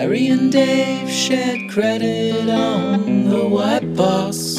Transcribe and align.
Gary 0.00 0.28
and 0.28 0.50
Dave 0.50 1.10
shared 1.10 1.68
credit 1.68 2.48
on 2.48 3.28
the 3.28 3.46
white 3.46 3.94
box. 3.94 4.56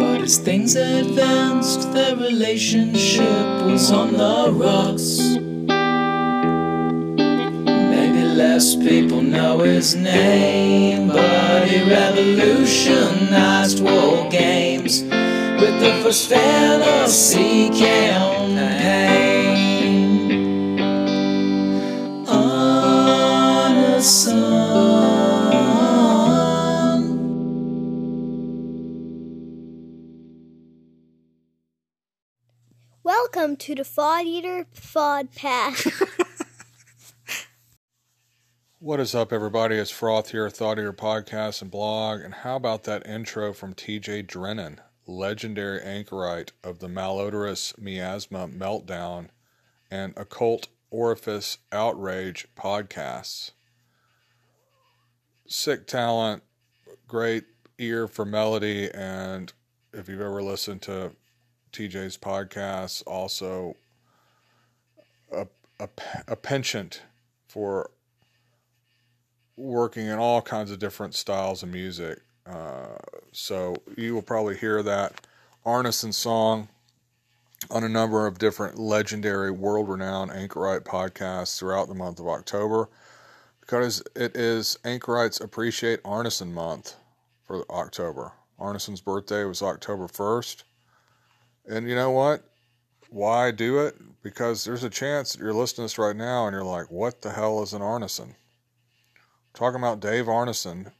But 0.00 0.22
as 0.22 0.38
things 0.38 0.74
advanced, 0.74 1.92
their 1.92 2.16
relationship 2.16 3.66
was 3.66 3.92
on 3.92 4.14
the 4.14 4.50
rocks. 4.52 5.18
Maybe 7.92 8.24
less 8.24 8.74
people 8.74 9.20
know 9.20 9.58
his 9.58 9.94
name, 9.94 11.08
but 11.08 11.68
he 11.68 11.82
revolutionized 11.82 13.84
war 13.84 14.30
games 14.30 15.02
with 15.02 15.78
the 15.78 16.00
first 16.02 16.30
fantasy 16.30 17.68
campaign. 17.68 19.31
Welcome 33.42 33.56
to 33.56 33.74
the 33.74 33.82
Fod 33.82 34.24
Eater 34.24 34.66
Fod 34.72 35.34
Pass. 35.34 35.90
What 38.78 39.00
is 39.00 39.16
up, 39.16 39.32
everybody? 39.32 39.78
It's 39.78 39.90
Froth 39.90 40.30
here, 40.30 40.48
Thought 40.48 40.78
Eater 40.78 40.92
Podcast 40.92 41.60
and 41.60 41.68
blog. 41.68 42.20
And 42.20 42.34
how 42.34 42.54
about 42.54 42.84
that 42.84 43.04
intro 43.04 43.52
from 43.52 43.74
TJ 43.74 44.28
Drennan, 44.28 44.80
legendary 45.08 45.82
anchorite 45.82 46.52
of 46.62 46.78
the 46.78 46.86
malodorous 46.86 47.76
miasma 47.76 48.46
meltdown 48.46 49.30
and 49.90 50.14
occult 50.16 50.68
orifice 50.92 51.58
outrage 51.72 52.46
podcasts? 52.56 53.50
Sick 55.48 55.88
talent, 55.88 56.44
great 57.08 57.46
ear 57.76 58.06
for 58.06 58.24
melody, 58.24 58.88
and 58.94 59.52
if 59.92 60.08
you've 60.08 60.20
ever 60.20 60.44
listened 60.44 60.82
to 60.82 61.16
TJ's 61.72 62.16
podcast, 62.16 63.02
also 63.06 63.76
a, 65.32 65.46
a, 65.80 65.88
a 66.28 66.36
penchant 66.36 67.02
for 67.48 67.90
working 69.56 70.06
in 70.06 70.18
all 70.18 70.42
kinds 70.42 70.70
of 70.70 70.78
different 70.78 71.14
styles 71.14 71.62
of 71.62 71.68
music. 71.70 72.20
Uh, 72.46 72.96
so 73.32 73.76
you 73.96 74.14
will 74.14 74.22
probably 74.22 74.56
hear 74.56 74.82
that 74.82 75.26
Arneson 75.64 76.12
song 76.12 76.68
on 77.70 77.84
a 77.84 77.88
number 77.88 78.26
of 78.26 78.38
different 78.38 78.78
legendary, 78.78 79.50
world 79.50 79.88
renowned 79.88 80.30
Anchorite 80.30 80.82
podcasts 80.82 81.58
throughout 81.58 81.88
the 81.88 81.94
month 81.94 82.18
of 82.18 82.26
October 82.26 82.88
because 83.60 84.02
it 84.16 84.36
is 84.36 84.78
Anchorites 84.84 85.40
Appreciate 85.40 86.02
Arneson 86.02 86.50
Month 86.50 86.96
for 87.46 87.64
October. 87.70 88.32
Arneson's 88.58 89.00
birthday 89.00 89.44
was 89.44 89.62
October 89.62 90.06
1st. 90.06 90.64
And 91.68 91.88
you 91.88 91.94
know 91.94 92.10
what? 92.10 92.42
Why 93.10 93.50
do 93.50 93.80
it? 93.80 93.96
Because 94.22 94.64
there's 94.64 94.84
a 94.84 94.90
chance 94.90 95.32
that 95.32 95.42
you're 95.42 95.52
listening 95.52 95.76
to 95.76 95.82
this 95.82 95.98
right 95.98 96.16
now 96.16 96.46
and 96.46 96.54
you're 96.54 96.64
like, 96.64 96.90
what 96.90 97.22
the 97.22 97.30
hell 97.30 97.62
is 97.62 97.72
an 97.72 97.82
Arneson? 97.82 98.34
talking 99.54 99.78
about 99.78 100.00
Dave 100.00 100.26
Arneson, 100.26 100.92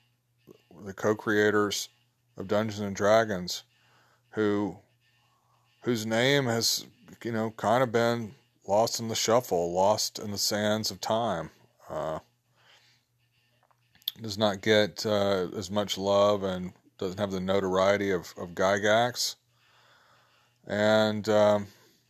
the 0.84 0.92
co-creators 0.92 1.88
of 2.36 2.48
Dungeons 2.48 2.80
and 2.80 2.96
Dragons, 2.96 3.62
who 4.30 4.77
whose 5.83 6.06
name 6.06 6.46
has, 6.46 6.86
you 7.24 7.33
know, 7.33 7.50
kind 7.56 7.83
of 7.83 7.90
been 7.90 8.34
lost 8.68 9.00
in 9.00 9.08
the 9.08 9.14
shuffle, 9.14 9.72
lost 9.72 10.18
in 10.18 10.30
the 10.30 10.38
sands 10.38 10.90
of 10.90 11.00
time. 11.00 11.50
Uh, 11.90 12.20
does 14.20 14.38
not 14.38 14.60
get 14.60 15.05
uh, 15.05 15.48
as 15.56 15.70
much 15.70 15.98
love 15.98 16.44
and 16.44 16.72
doesn't 16.98 17.18
have 17.18 17.33
the 17.33 17.40
notoriety 17.40 18.12
of, 18.12 18.33
of 18.36 18.50
Gygax. 18.50 19.34
And, 20.67 21.28
um, 21.28 21.67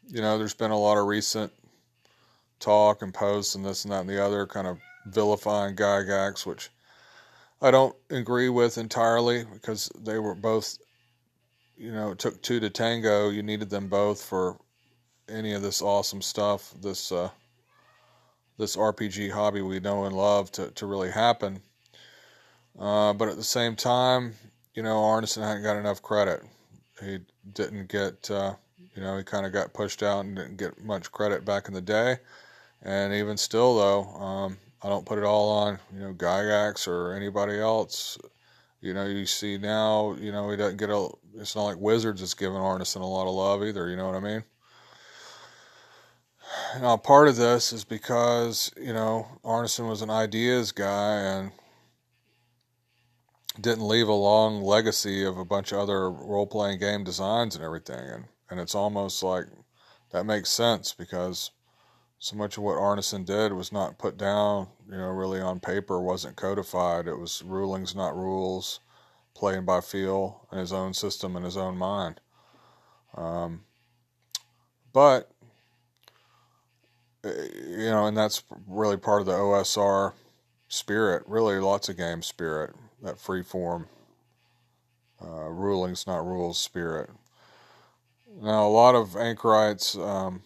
you 0.09 0.21
know, 0.21 0.39
there's 0.39 0.55
been 0.55 0.71
a 0.71 0.79
lot 0.79 0.99
of 0.99 1.07
recent 1.07 1.53
talk 2.61 3.03
and 3.03 3.13
posts 3.13 3.55
and 3.55 3.65
this 3.65 3.85
and 3.85 3.93
that 3.93 4.01
and 4.01 4.09
the 4.09 4.25
other 4.25 4.47
kind 4.47 4.67
of 4.67 4.79
vilifying 5.07 5.75
Gygax, 5.75 6.47
which 6.47 6.71
I 7.61 7.71
don't 7.71 7.95
agree 8.11 8.49
with 8.49 8.79
entirely 8.79 9.45
because 9.53 9.91
they 9.99 10.19
were 10.19 10.35
both, 10.35 10.79
you 11.77 11.93
know, 11.93 12.11
it 12.11 12.19
took 12.19 12.43
two 12.43 12.61
to 12.61 12.71
tango. 12.71 13.31
You 13.31 13.43
needed 13.43 13.71
them 13.71 13.89
both 13.89 14.23
for 14.23 14.59
any 15.29 15.53
of 15.53 15.63
this 15.63 15.83
awesome 15.83 16.23
stuff, 16.23 16.75
this 16.81 17.13
uh, 17.13 17.31
this 18.59 18.77
RPG 18.77 19.33
hobby 19.33 19.63
we 19.63 19.81
know 19.81 20.05
and 20.05 20.15
love 20.15 20.53
to, 20.53 20.71
to 20.73 20.87
really 20.87 21.11
happen. 21.11 21.63
Uh, 22.79 23.13
but 23.13 23.29
at 23.29 23.37
the 23.37 23.45
same 23.45 23.77
time, 23.77 24.35
you 24.75 24.83
know, 24.83 24.97
Arneson 24.97 25.43
hadn't 25.43 25.63
got 25.63 25.77
enough 25.77 26.03
credit. 26.03 26.43
He 27.01 27.21
didn't 27.53 27.89
get, 27.89 28.31
uh, 28.31 28.55
you 28.95 29.03
know, 29.03 29.17
he 29.17 29.25
kind 29.25 29.47
of 29.47 29.53
got 29.53 29.73
pushed 29.73 30.03
out 30.03 30.25
and 30.25 30.37
didn't 30.37 30.57
get 30.57 30.83
much 30.83 31.11
credit 31.11 31.45
back 31.45 31.69
in 31.69 31.75
the 31.75 31.81
day. 31.81 32.19
And 32.83 33.13
even 33.15 33.37
still, 33.37 33.77
though, 33.77 34.05
um, 34.21 34.59
I 34.83 34.89
don't 34.89 35.07
put 35.07 35.19
it 35.19 35.25
all 35.25 35.49
on, 35.51 35.79
you 35.93 36.01
know, 36.01 36.13
Gygax 36.13 36.89
or 36.89 37.15
anybody 37.15 37.59
else. 37.59 38.19
You 38.81 38.95
know, 38.95 39.07
you 39.07 39.27
see 39.27 39.59
now, 39.59 40.17
you 40.19 40.33
know, 40.33 40.51
he 40.51 40.57
doesn't 40.57 40.79
get 40.79 40.91
a, 40.91 41.09
it's 41.37 41.55
not 41.55 41.65
like 41.65 41.79
Wizards 41.79 42.21
is 42.21 42.35
giving 42.35 42.59
Arneson 42.59 43.01
a 43.01 43.07
lot 43.07 43.29
of 43.29 43.35
love 43.35 43.63
either, 43.63 43.89
you 43.89 43.97
know 43.97 44.07
what 44.07 44.17
I 44.17 44.21
mean? 44.21 44.45
Now, 46.81 46.97
part 46.97 47.29
of 47.29 47.37
this 47.37 47.73
is 47.73 47.85
because, 47.85 48.73
you 48.77 48.93
know, 48.93 49.27
Arneson 49.45 49.89
was 49.89 50.03
an 50.03 50.11
ideas 50.11 50.73
guy 50.73 51.15
and 51.21 51.53
didn't 53.61 53.87
leave 53.87 54.09
a 54.09 54.13
long 54.13 54.63
legacy 54.63 55.25
of 55.25 55.37
a 55.39 55.45
bunch 55.45 55.73
of 55.73 55.79
other 55.79 56.11
role 56.11 56.47
playing 56.47 56.79
game 56.79 57.05
designs 57.05 57.55
and 57.55 57.65
everything. 57.65 58.09
And, 58.09 58.25
and 58.51 58.61
it's 58.61 58.75
almost 58.75 59.23
like 59.23 59.47
that 60.11 60.25
makes 60.25 60.51
sense 60.51 60.95
because 60.95 61.51
so 62.19 62.37
much 62.37 62.57
of 62.57 62.63
what 62.63 62.79
Arneson 62.79 63.27
did 63.27 63.53
was 63.53 63.73
not 63.73 63.99
put 63.99 64.17
down, 64.17 64.69
you 64.89 64.97
know, 64.97 65.09
really 65.09 65.41
on 65.41 65.59
paper, 65.59 66.01
wasn't 66.01 66.37
codified. 66.37 67.09
It 67.09 67.17
was 67.17 67.43
rulings, 67.43 67.97
not 67.97 68.17
rules, 68.17 68.81
playing 69.35 69.65
by 69.65 69.81
feel 69.81 70.47
in 70.53 70.59
his 70.59 70.73
own 70.73 70.95
system 70.95 71.35
and 71.35 71.45
his 71.45 71.57
own 71.57 71.77
mind. 71.77 72.21
Um, 73.17 73.65
but, 74.93 75.31
eh, 77.25 77.49
you 77.67 77.91
know, 77.91 78.07
and 78.07 78.17
that's 78.17 78.45
really 78.69 78.97
part 78.97 79.21
of 79.21 79.27
the 79.27 79.33
OSR 79.33 80.13
spirit, 80.69 81.25
really 81.27 81.59
lots 81.59 81.89
of 81.89 81.97
game 81.97 82.23
spirit, 82.23 82.75
that 83.03 83.19
free 83.19 83.43
form, 83.43 83.89
uh, 85.23 85.49
rulings, 85.49 86.07
not 86.07 86.27
rules 86.27 86.59
spirit. 86.59 87.11
Now, 88.41 88.67
a 88.67 88.71
lot 88.71 88.95
of 88.95 89.17
anchorites, 89.17 89.97
um, 89.97 90.43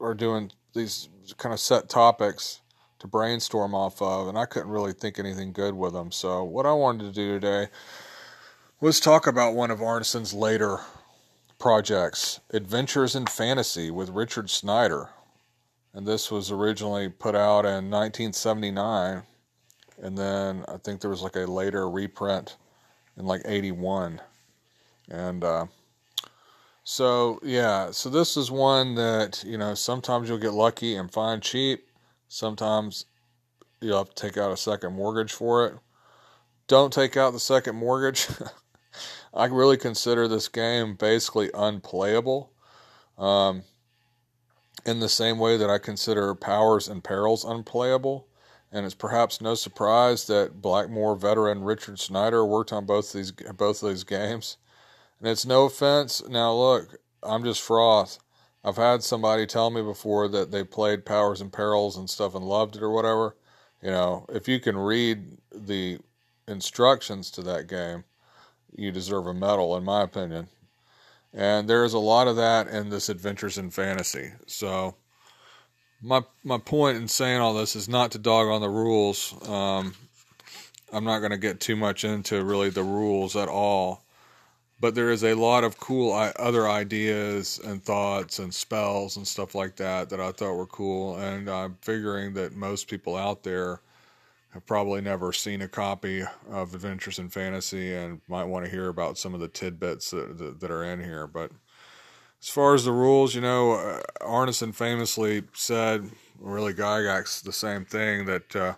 are 0.00 0.14
doing 0.14 0.50
these 0.74 1.08
kind 1.38 1.52
of 1.52 1.60
set 1.60 1.88
topics 1.88 2.60
to 2.98 3.06
brainstorm 3.06 3.74
off 3.74 4.00
of, 4.00 4.28
and 4.28 4.38
I 4.38 4.46
couldn't 4.46 4.70
really 4.70 4.92
think 4.92 5.18
anything 5.18 5.52
good 5.52 5.74
with 5.74 5.92
them. 5.92 6.12
So, 6.12 6.44
what 6.44 6.66
I 6.66 6.72
wanted 6.72 7.04
to 7.04 7.12
do 7.12 7.38
today 7.38 7.68
was 8.80 9.00
talk 9.00 9.26
about 9.26 9.54
one 9.54 9.70
of 9.70 9.80
Arneson's 9.80 10.34
later 10.34 10.80
projects, 11.58 12.40
Adventures 12.50 13.14
in 13.14 13.26
Fantasy 13.26 13.90
with 13.90 14.10
Richard 14.10 14.50
Snider. 14.50 15.10
And 15.94 16.06
this 16.06 16.30
was 16.30 16.50
originally 16.50 17.08
put 17.08 17.34
out 17.34 17.64
in 17.64 17.90
1979, 17.90 19.22
and 20.02 20.16
then 20.16 20.64
I 20.68 20.76
think 20.78 21.00
there 21.00 21.10
was 21.10 21.22
like 21.22 21.36
a 21.36 21.46
later 21.46 21.88
reprint 21.88 22.56
in 23.16 23.26
like 23.26 23.42
81. 23.44 24.20
And 25.10 25.44
uh, 25.44 25.66
so 26.84 27.38
yeah, 27.42 27.90
so 27.90 28.10
this 28.10 28.36
is 28.36 28.50
one 28.50 28.94
that 28.96 29.44
you 29.46 29.58
know 29.58 29.74
sometimes 29.74 30.28
you'll 30.28 30.38
get 30.38 30.52
lucky 30.52 30.96
and 30.96 31.12
find 31.12 31.42
cheap. 31.42 31.88
Sometimes 32.28 33.06
you'll 33.80 33.98
have 33.98 34.14
to 34.14 34.22
take 34.22 34.36
out 34.36 34.52
a 34.52 34.56
second 34.56 34.94
mortgage 34.94 35.32
for 35.32 35.66
it. 35.66 35.74
Don't 36.66 36.92
take 36.92 37.16
out 37.16 37.32
the 37.32 37.40
second 37.40 37.76
mortgage. 37.76 38.26
I 39.34 39.46
really 39.46 39.76
consider 39.76 40.26
this 40.26 40.48
game 40.48 40.94
basically 40.94 41.50
unplayable. 41.54 42.50
Um, 43.18 43.62
in 44.86 45.00
the 45.00 45.08
same 45.08 45.38
way 45.38 45.56
that 45.56 45.68
I 45.68 45.78
consider 45.78 46.34
Powers 46.34 46.88
and 46.88 47.02
Perils 47.02 47.44
unplayable. 47.44 48.28
And 48.72 48.84
it's 48.84 48.94
perhaps 48.94 49.40
no 49.40 49.54
surprise 49.54 50.26
that 50.26 50.60
Blackmoor 50.60 51.18
veteran 51.18 51.62
Richard 51.62 51.98
Snider 51.98 52.44
worked 52.44 52.72
on 52.72 52.84
both 52.84 53.12
these 53.12 53.32
both 53.32 53.82
of 53.82 53.88
these 53.88 54.04
games. 54.04 54.56
And 55.20 55.28
it's 55.28 55.46
no 55.46 55.64
offense. 55.64 56.22
Now, 56.28 56.52
look, 56.52 56.98
I'm 57.22 57.44
just 57.44 57.62
froth. 57.62 58.18
I've 58.64 58.76
had 58.76 59.02
somebody 59.02 59.46
tell 59.46 59.70
me 59.70 59.80
before 59.80 60.26
that 60.28 60.50
they 60.50 60.64
played 60.64 61.06
Powers 61.06 61.40
and 61.40 61.52
Perils 61.52 61.96
and 61.96 62.10
stuff 62.10 62.34
and 62.34 62.44
loved 62.44 62.76
it 62.76 62.82
or 62.82 62.90
whatever. 62.90 63.36
You 63.80 63.90
know, 63.90 64.26
if 64.28 64.48
you 64.48 64.58
can 64.58 64.76
read 64.76 65.38
the 65.54 65.98
instructions 66.48 67.30
to 67.32 67.42
that 67.42 67.68
game, 67.68 68.04
you 68.74 68.90
deserve 68.90 69.26
a 69.26 69.34
medal, 69.34 69.76
in 69.76 69.84
my 69.84 70.02
opinion. 70.02 70.48
And 71.32 71.68
there's 71.68 71.92
a 71.92 71.98
lot 71.98 72.28
of 72.28 72.36
that 72.36 72.66
in 72.66 72.88
this 72.88 73.08
Adventures 73.08 73.58
in 73.58 73.70
Fantasy. 73.70 74.32
So, 74.46 74.96
my 76.02 76.22
my 76.44 76.58
point 76.58 76.98
in 76.98 77.08
saying 77.08 77.40
all 77.40 77.54
this 77.54 77.76
is 77.76 77.88
not 77.88 78.12
to 78.12 78.18
dog 78.18 78.48
on 78.48 78.60
the 78.60 78.68
rules. 78.68 79.34
Um, 79.48 79.94
I'm 80.92 81.04
not 81.04 81.18
going 81.18 81.32
to 81.32 81.38
get 81.38 81.60
too 81.60 81.76
much 81.76 82.04
into 82.04 82.44
really 82.44 82.70
the 82.70 82.84
rules 82.84 83.34
at 83.34 83.48
all, 83.48 84.04
but 84.80 84.94
there 84.94 85.10
is 85.10 85.24
a 85.24 85.34
lot 85.34 85.64
of 85.64 85.80
cool 85.80 86.12
other 86.12 86.68
ideas 86.68 87.60
and 87.64 87.82
thoughts 87.82 88.38
and 88.38 88.54
spells 88.54 89.16
and 89.16 89.26
stuff 89.26 89.54
like 89.54 89.76
that 89.76 90.10
that 90.10 90.20
I 90.20 90.32
thought 90.32 90.54
were 90.54 90.66
cool, 90.66 91.16
and 91.16 91.48
I'm 91.50 91.76
figuring 91.82 92.34
that 92.34 92.54
most 92.54 92.88
people 92.88 93.16
out 93.16 93.42
there 93.42 93.80
have 94.50 94.64
probably 94.64 95.02
never 95.02 95.32
seen 95.32 95.60
a 95.60 95.68
copy 95.68 96.22
of 96.50 96.74
Adventures 96.74 97.18
in 97.18 97.28
Fantasy 97.28 97.94
and 97.94 98.20
might 98.26 98.44
want 98.44 98.64
to 98.64 98.70
hear 98.70 98.88
about 98.88 99.18
some 99.18 99.34
of 99.34 99.40
the 99.40 99.48
tidbits 99.48 100.10
that, 100.12 100.38
that, 100.38 100.60
that 100.60 100.70
are 100.70 100.84
in 100.84 101.02
here, 101.02 101.26
but 101.26 101.50
as 102.40 102.48
far 102.48 102.74
as 102.74 102.84
the 102.84 102.92
rules, 102.92 103.34
you 103.34 103.40
know, 103.40 103.72
uh, 103.72 104.00
Arneson 104.20 104.74
famously 104.74 105.42
said, 105.52 106.10
really 106.38 106.74
Gygax, 106.74 107.42
the 107.42 107.52
same 107.52 107.84
thing 107.84 108.26
that, 108.26 108.54
uh, 108.54 108.74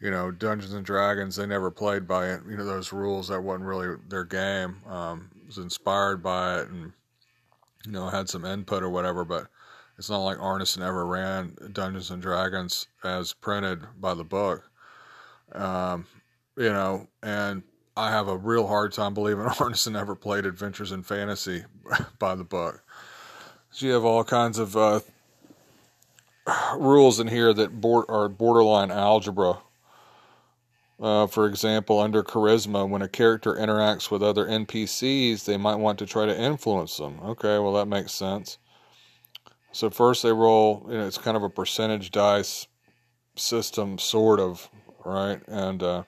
you 0.00 0.10
know, 0.10 0.30
Dungeons 0.30 0.72
and 0.72 0.84
Dragons, 0.84 1.36
they 1.36 1.46
never 1.46 1.70
played 1.70 2.06
by 2.06 2.30
it. 2.30 2.40
You 2.48 2.56
know, 2.56 2.64
those 2.64 2.92
rules, 2.92 3.28
that 3.28 3.40
wasn't 3.40 3.66
really 3.66 3.96
their 4.08 4.24
game. 4.24 4.76
Um, 4.86 5.30
was 5.46 5.58
inspired 5.58 6.22
by 6.22 6.60
it 6.60 6.68
and, 6.68 6.92
you 7.84 7.92
know, 7.92 8.08
had 8.08 8.28
some 8.28 8.44
input 8.44 8.82
or 8.82 8.90
whatever, 8.90 9.24
but 9.24 9.48
it's 9.98 10.10
not 10.10 10.24
like 10.24 10.38
Arneson 10.38 10.86
ever 10.86 11.06
ran 11.06 11.56
Dungeons 11.72 12.10
and 12.10 12.22
Dragons 12.22 12.88
as 13.04 13.32
printed 13.32 13.82
by 14.00 14.14
the 14.14 14.24
book. 14.24 14.68
Um, 15.52 16.06
you 16.56 16.70
know, 16.70 17.08
and 17.22 17.62
I 17.96 18.10
have 18.10 18.28
a 18.28 18.36
real 18.36 18.66
hard 18.66 18.92
time 18.92 19.14
believing 19.14 19.44
Arneson 19.46 19.98
ever 19.98 20.14
played 20.14 20.46
Adventures 20.46 20.92
in 20.92 21.02
Fantasy 21.02 21.64
by 22.18 22.34
the 22.34 22.44
book. 22.44 22.82
So 23.70 23.86
you 23.86 23.92
have 23.92 24.04
all 24.04 24.24
kinds 24.24 24.58
of 24.58 24.76
uh, 24.76 25.00
rules 26.76 27.20
in 27.20 27.28
here 27.28 27.52
that 27.52 27.80
board, 27.80 28.06
are 28.08 28.28
borderline 28.28 28.90
algebra. 28.90 29.58
Uh, 31.00 31.26
for 31.26 31.46
example, 31.46 31.98
under 31.98 32.22
charisma, 32.22 32.88
when 32.88 33.02
a 33.02 33.08
character 33.08 33.54
interacts 33.54 34.10
with 34.10 34.22
other 34.22 34.46
NPCs, 34.46 35.44
they 35.44 35.56
might 35.56 35.76
want 35.76 35.98
to 35.98 36.06
try 36.06 36.26
to 36.26 36.40
influence 36.40 36.96
them. 36.96 37.18
Okay, 37.24 37.58
well, 37.58 37.72
that 37.72 37.86
makes 37.86 38.12
sense. 38.12 38.58
So, 39.72 39.90
first 39.90 40.22
they 40.22 40.32
roll, 40.32 40.86
you 40.88 40.98
know, 40.98 41.06
it's 41.06 41.18
kind 41.18 41.36
of 41.36 41.42
a 41.42 41.48
percentage 41.48 42.12
dice 42.12 42.68
system, 43.34 43.98
sort 43.98 44.38
of, 44.38 44.70
right? 45.04 45.40
And 45.48 45.82
uh, 45.82 46.02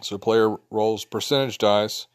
so, 0.00 0.18
player 0.18 0.56
rolls 0.70 1.04
percentage 1.04 1.58
dice 1.58 2.06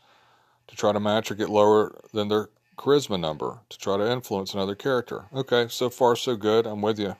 to 0.67 0.75
try 0.75 0.91
to 0.91 0.99
match 0.99 1.29
or 1.29 1.35
get 1.35 1.49
lower 1.49 1.99
than 2.13 2.29
their 2.29 2.49
charisma 2.77 3.19
number 3.19 3.59
to 3.69 3.77
try 3.77 3.97
to 3.97 4.11
influence 4.11 4.53
another 4.53 4.75
character. 4.75 5.25
Okay, 5.33 5.67
so 5.69 5.89
far 5.89 6.15
so 6.15 6.35
good. 6.35 6.65
I'm 6.65 6.81
with 6.81 6.99
you. 6.99 7.15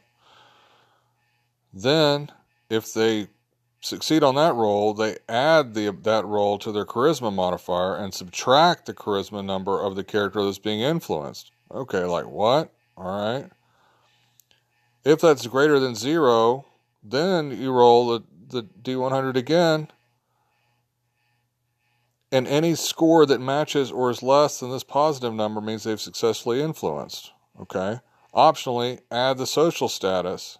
Then, 1.73 2.29
if 2.69 2.93
they 2.93 3.27
succeed 3.81 4.23
on 4.23 4.35
that 4.35 4.55
roll, 4.55 4.93
they 4.93 5.17
add 5.27 5.73
the 5.73 5.91
that 6.03 6.25
roll 6.25 6.57
to 6.59 6.71
their 6.71 6.85
charisma 6.85 7.33
modifier 7.33 7.95
and 7.95 8.13
subtract 8.13 8.85
the 8.85 8.93
charisma 8.93 9.43
number 9.43 9.81
of 9.81 9.95
the 9.95 10.03
character 10.03 10.43
that's 10.45 10.59
being 10.59 10.79
influenced. 10.79 11.51
Okay, 11.71 12.05
like 12.05 12.27
what? 12.27 12.71
All 12.95 13.05
right. 13.05 13.49
If 15.03 15.19
that's 15.19 15.45
greater 15.47 15.79
than 15.79 15.95
zero, 15.95 16.65
then 17.03 17.51
you 17.51 17.73
roll 17.73 18.07
the, 18.07 18.23
the 18.47 18.63
D100 18.63 19.35
again 19.35 19.89
and 22.33 22.47
any 22.47 22.73
score 22.73 23.27
that 23.27 23.39
matches 23.39 23.91
or 23.91 24.09
is 24.09 24.23
less 24.23 24.59
than 24.59 24.71
this 24.71 24.83
positive 24.83 25.35
number 25.35 25.61
means 25.61 25.83
they've 25.83 26.01
successfully 26.01 26.63
influenced. 26.63 27.31
Okay? 27.61 27.99
Optionally, 28.33 29.01
add 29.11 29.37
the 29.37 29.45
social 29.45 29.87
status. 29.87 30.57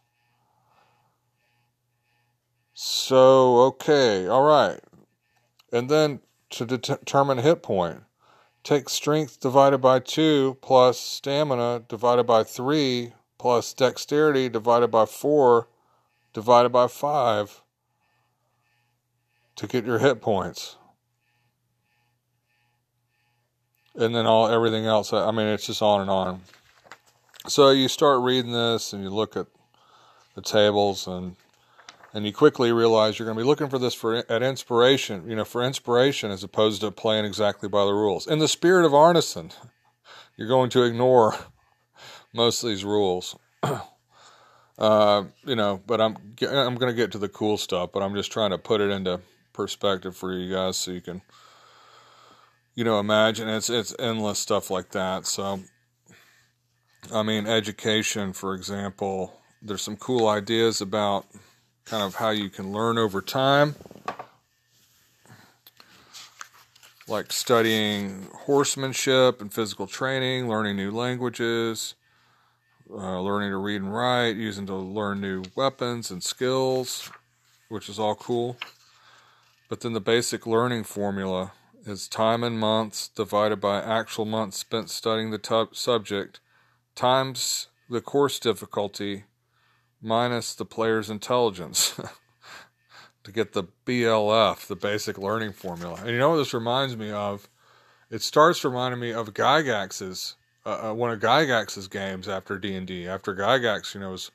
So, 2.75 3.57
okay, 3.61 4.27
all 4.27 4.43
right. 4.43 4.81
And 5.71 5.89
then 5.89 6.19
to 6.51 6.65
det- 6.65 6.83
determine 6.83 7.39
hit 7.39 7.63
point, 7.63 8.03
take 8.63 8.87
strength 8.87 9.39
divided 9.39 9.79
by 9.79 9.97
2 9.97 10.59
plus 10.61 10.99
stamina 10.99 11.85
divided 11.89 12.25
by 12.25 12.43
3 12.43 13.13
plus 13.39 13.73
dexterity 13.73 14.47
divided 14.47 14.89
by 14.89 15.07
4 15.07 15.67
divided 16.33 16.69
by 16.69 16.85
5 16.85 17.63
to 19.55 19.65
get 19.65 19.85
your 19.85 19.97
hit 19.97 20.21
points. 20.21 20.77
And 23.95 24.15
then 24.15 24.25
all 24.25 24.47
everything 24.47 24.85
else. 24.85 25.13
I 25.13 25.31
mean, 25.31 25.47
it's 25.47 25.67
just 25.67 25.81
on 25.81 26.01
and 26.01 26.09
on. 26.09 26.41
So 27.47 27.71
you 27.71 27.87
start 27.87 28.21
reading 28.21 28.51
this, 28.51 28.93
and 28.93 29.03
you 29.03 29.09
look 29.09 29.35
at 29.35 29.47
the 30.35 30.41
tables, 30.41 31.07
and 31.07 31.35
and 32.13 32.25
you 32.25 32.33
quickly 32.33 32.71
realize 32.71 33.17
you're 33.17 33.25
going 33.25 33.37
to 33.37 33.43
be 33.43 33.47
looking 33.47 33.69
for 33.69 33.79
this 33.79 33.93
for 33.93 34.15
at 34.29 34.43
inspiration. 34.43 35.29
You 35.29 35.35
know, 35.35 35.45
for 35.45 35.63
inspiration 35.63 36.31
as 36.31 36.43
opposed 36.43 36.81
to 36.81 36.91
playing 36.91 37.25
exactly 37.25 37.69
by 37.69 37.85
the 37.85 37.93
rules. 37.93 38.27
In 38.27 38.39
the 38.39 38.47
spirit 38.47 38.85
of 38.85 38.91
Arneson, 38.91 39.53
you're 40.37 40.47
going 40.47 40.69
to 40.71 40.83
ignore 40.83 41.35
most 42.33 42.63
of 42.63 42.69
these 42.69 42.85
rules. 42.85 43.35
uh, 44.77 45.23
you 45.45 45.55
know, 45.55 45.81
but 45.85 46.01
I'm 46.01 46.17
I'm 46.41 46.75
going 46.75 46.91
to 46.91 46.93
get 46.93 47.11
to 47.11 47.19
the 47.19 47.29
cool 47.29 47.57
stuff, 47.57 47.91
but 47.93 48.01
I'm 48.01 48.15
just 48.15 48.31
trying 48.31 48.51
to 48.51 48.57
put 48.57 48.81
it 48.81 48.89
into 48.89 49.19
perspective 49.53 50.17
for 50.17 50.33
you 50.33 50.51
guys 50.51 50.77
so 50.77 50.91
you 50.91 51.01
can 51.01 51.21
you 52.75 52.83
know, 52.83 52.99
imagine 52.99 53.49
it's 53.49 53.69
it's 53.69 53.95
endless 53.99 54.39
stuff 54.39 54.69
like 54.69 54.91
that. 54.91 55.25
So, 55.25 55.61
I 57.13 57.23
mean, 57.23 57.45
education, 57.45 58.33
for 58.33 58.55
example, 58.55 59.39
there's 59.61 59.81
some 59.81 59.97
cool 59.97 60.27
ideas 60.27 60.81
about 60.81 61.25
kind 61.85 62.03
of 62.03 62.15
how 62.15 62.31
you 62.31 62.49
can 62.49 62.71
learn 62.71 62.97
over 62.97 63.21
time, 63.21 63.75
like 67.07 67.31
studying 67.31 68.27
horsemanship 68.33 69.41
and 69.41 69.53
physical 69.53 69.87
training, 69.87 70.47
learning 70.47 70.75
new 70.75 70.91
languages. 70.91 71.95
Uh, 72.91 73.19
learning 73.21 73.49
to 73.49 73.57
read 73.57 73.81
and 73.81 73.91
write, 73.91 74.35
using 74.35 74.67
to 74.67 74.75
learn 74.75 75.19
new 75.19 75.41
weapons 75.55 76.11
and 76.11 76.21
skills, 76.21 77.09
which 77.69 77.89
is 77.89 77.97
all 77.97 78.13
cool. 78.13 78.55
But 79.67 79.81
then 79.81 79.93
the 79.93 80.01
basic 80.01 80.45
learning 80.45 80.83
formula 80.83 81.53
is 81.85 82.07
time 82.07 82.43
in 82.43 82.57
months 82.57 83.07
divided 83.09 83.57
by 83.57 83.81
actual 83.81 84.25
months 84.25 84.57
spent 84.57 84.89
studying 84.89 85.31
the 85.31 85.37
t- 85.37 85.65
subject 85.73 86.39
times 86.95 87.67
the 87.89 88.01
course 88.01 88.39
difficulty 88.39 89.25
minus 90.01 90.53
the 90.53 90.65
player's 90.65 91.09
intelligence 91.09 91.99
to 93.23 93.31
get 93.31 93.53
the 93.53 93.65
BLF, 93.85 94.67
the 94.67 94.75
basic 94.75 95.17
learning 95.17 95.53
formula. 95.53 95.95
And 95.99 96.09
you 96.09 96.17
know 96.17 96.31
what 96.31 96.37
this 96.37 96.53
reminds 96.53 96.97
me 96.97 97.11
of? 97.11 97.47
It 98.09 98.21
starts 98.21 98.63
reminding 98.63 98.99
me 98.99 99.11
of 99.11 99.33
Gygax's 99.33 100.35
uh, 100.65 100.91
uh 100.91 100.93
one 100.93 101.11
of 101.11 101.19
Gygax's 101.19 101.87
games 101.87 102.27
after 102.27 102.57
D 102.57 102.75
and 102.75 102.87
D. 102.87 103.07
After 103.07 103.35
Gygax, 103.35 103.93
you 103.93 104.01
know, 104.01 104.11
was 104.11 104.31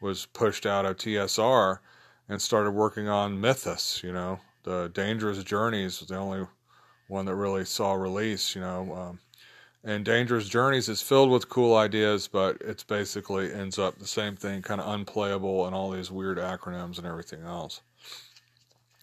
was 0.00 0.26
pushed 0.26 0.66
out 0.66 0.84
of 0.84 0.96
TSR 0.96 1.78
and 2.28 2.42
started 2.42 2.72
working 2.72 3.08
on 3.08 3.40
Mythus. 3.40 4.02
You 4.02 4.12
know, 4.12 4.40
the 4.64 4.90
Dangerous 4.92 5.42
Journeys 5.44 6.00
was 6.00 6.08
the 6.08 6.16
only 6.16 6.46
one 7.12 7.26
that 7.26 7.34
really 7.34 7.64
saw 7.64 7.92
release, 7.92 8.54
you 8.54 8.60
know. 8.60 8.94
Um, 8.94 9.18
and 9.84 10.04
Dangerous 10.04 10.48
Journeys 10.48 10.88
is 10.88 11.02
filled 11.02 11.30
with 11.30 11.48
cool 11.48 11.76
ideas, 11.76 12.26
but 12.26 12.56
it's 12.60 12.84
basically 12.84 13.52
ends 13.52 13.78
up 13.78 13.98
the 13.98 14.06
same 14.06 14.34
thing, 14.34 14.62
kind 14.62 14.80
of 14.80 14.88
unplayable 14.92 15.66
and 15.66 15.74
all 15.74 15.90
these 15.90 16.10
weird 16.10 16.38
acronyms 16.38 16.98
and 16.98 17.06
everything 17.06 17.42
else. 17.42 17.80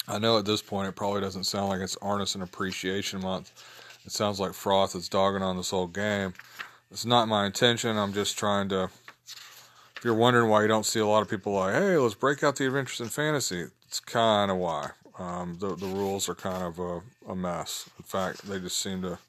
I 0.07 0.17
know 0.17 0.39
at 0.39 0.45
this 0.45 0.61
point 0.61 0.87
it 0.87 0.95
probably 0.95 1.21
doesn't 1.21 1.43
sound 1.43 1.69
like 1.69 1.81
it's 1.81 1.97
Arneson 1.97 2.41
Appreciation 2.41 3.21
Month. 3.21 3.51
It 4.05 4.11
sounds 4.11 4.39
like 4.39 4.51
Froth 4.51 4.95
is 4.95 5.07
dogging 5.07 5.43
on 5.43 5.57
this 5.57 5.69
whole 5.69 5.87
game. 5.87 6.33
It's 6.89 7.05
not 7.05 7.27
my 7.27 7.45
intention. 7.45 7.95
I'm 7.97 8.13
just 8.13 8.37
trying 8.37 8.69
to. 8.69 8.89
If 9.97 10.05
you're 10.05 10.15
wondering 10.15 10.49
why 10.49 10.61
you 10.61 10.67
don't 10.67 10.85
see 10.85 11.01
a 11.01 11.05
lot 11.05 11.21
of 11.21 11.29
people 11.29 11.53
like, 11.53 11.73
hey, 11.73 11.97
let's 11.97 12.15
break 12.15 12.41
out 12.41 12.55
the 12.55 12.65
adventures 12.65 13.01
in 13.01 13.09
fantasy, 13.09 13.65
it's 13.85 13.99
kind 13.99 14.49
of 14.49 14.57
why. 14.57 14.91
Um, 15.19 15.57
the 15.59 15.75
the 15.75 15.85
rules 15.85 16.29
are 16.29 16.35
kind 16.35 16.63
of 16.63 16.79
a, 16.79 17.01
a 17.27 17.35
mess. 17.35 17.89
In 17.97 18.03
fact, 18.03 18.47
they 18.47 18.59
just 18.59 18.77
seem 18.77 19.01
to. 19.01 19.19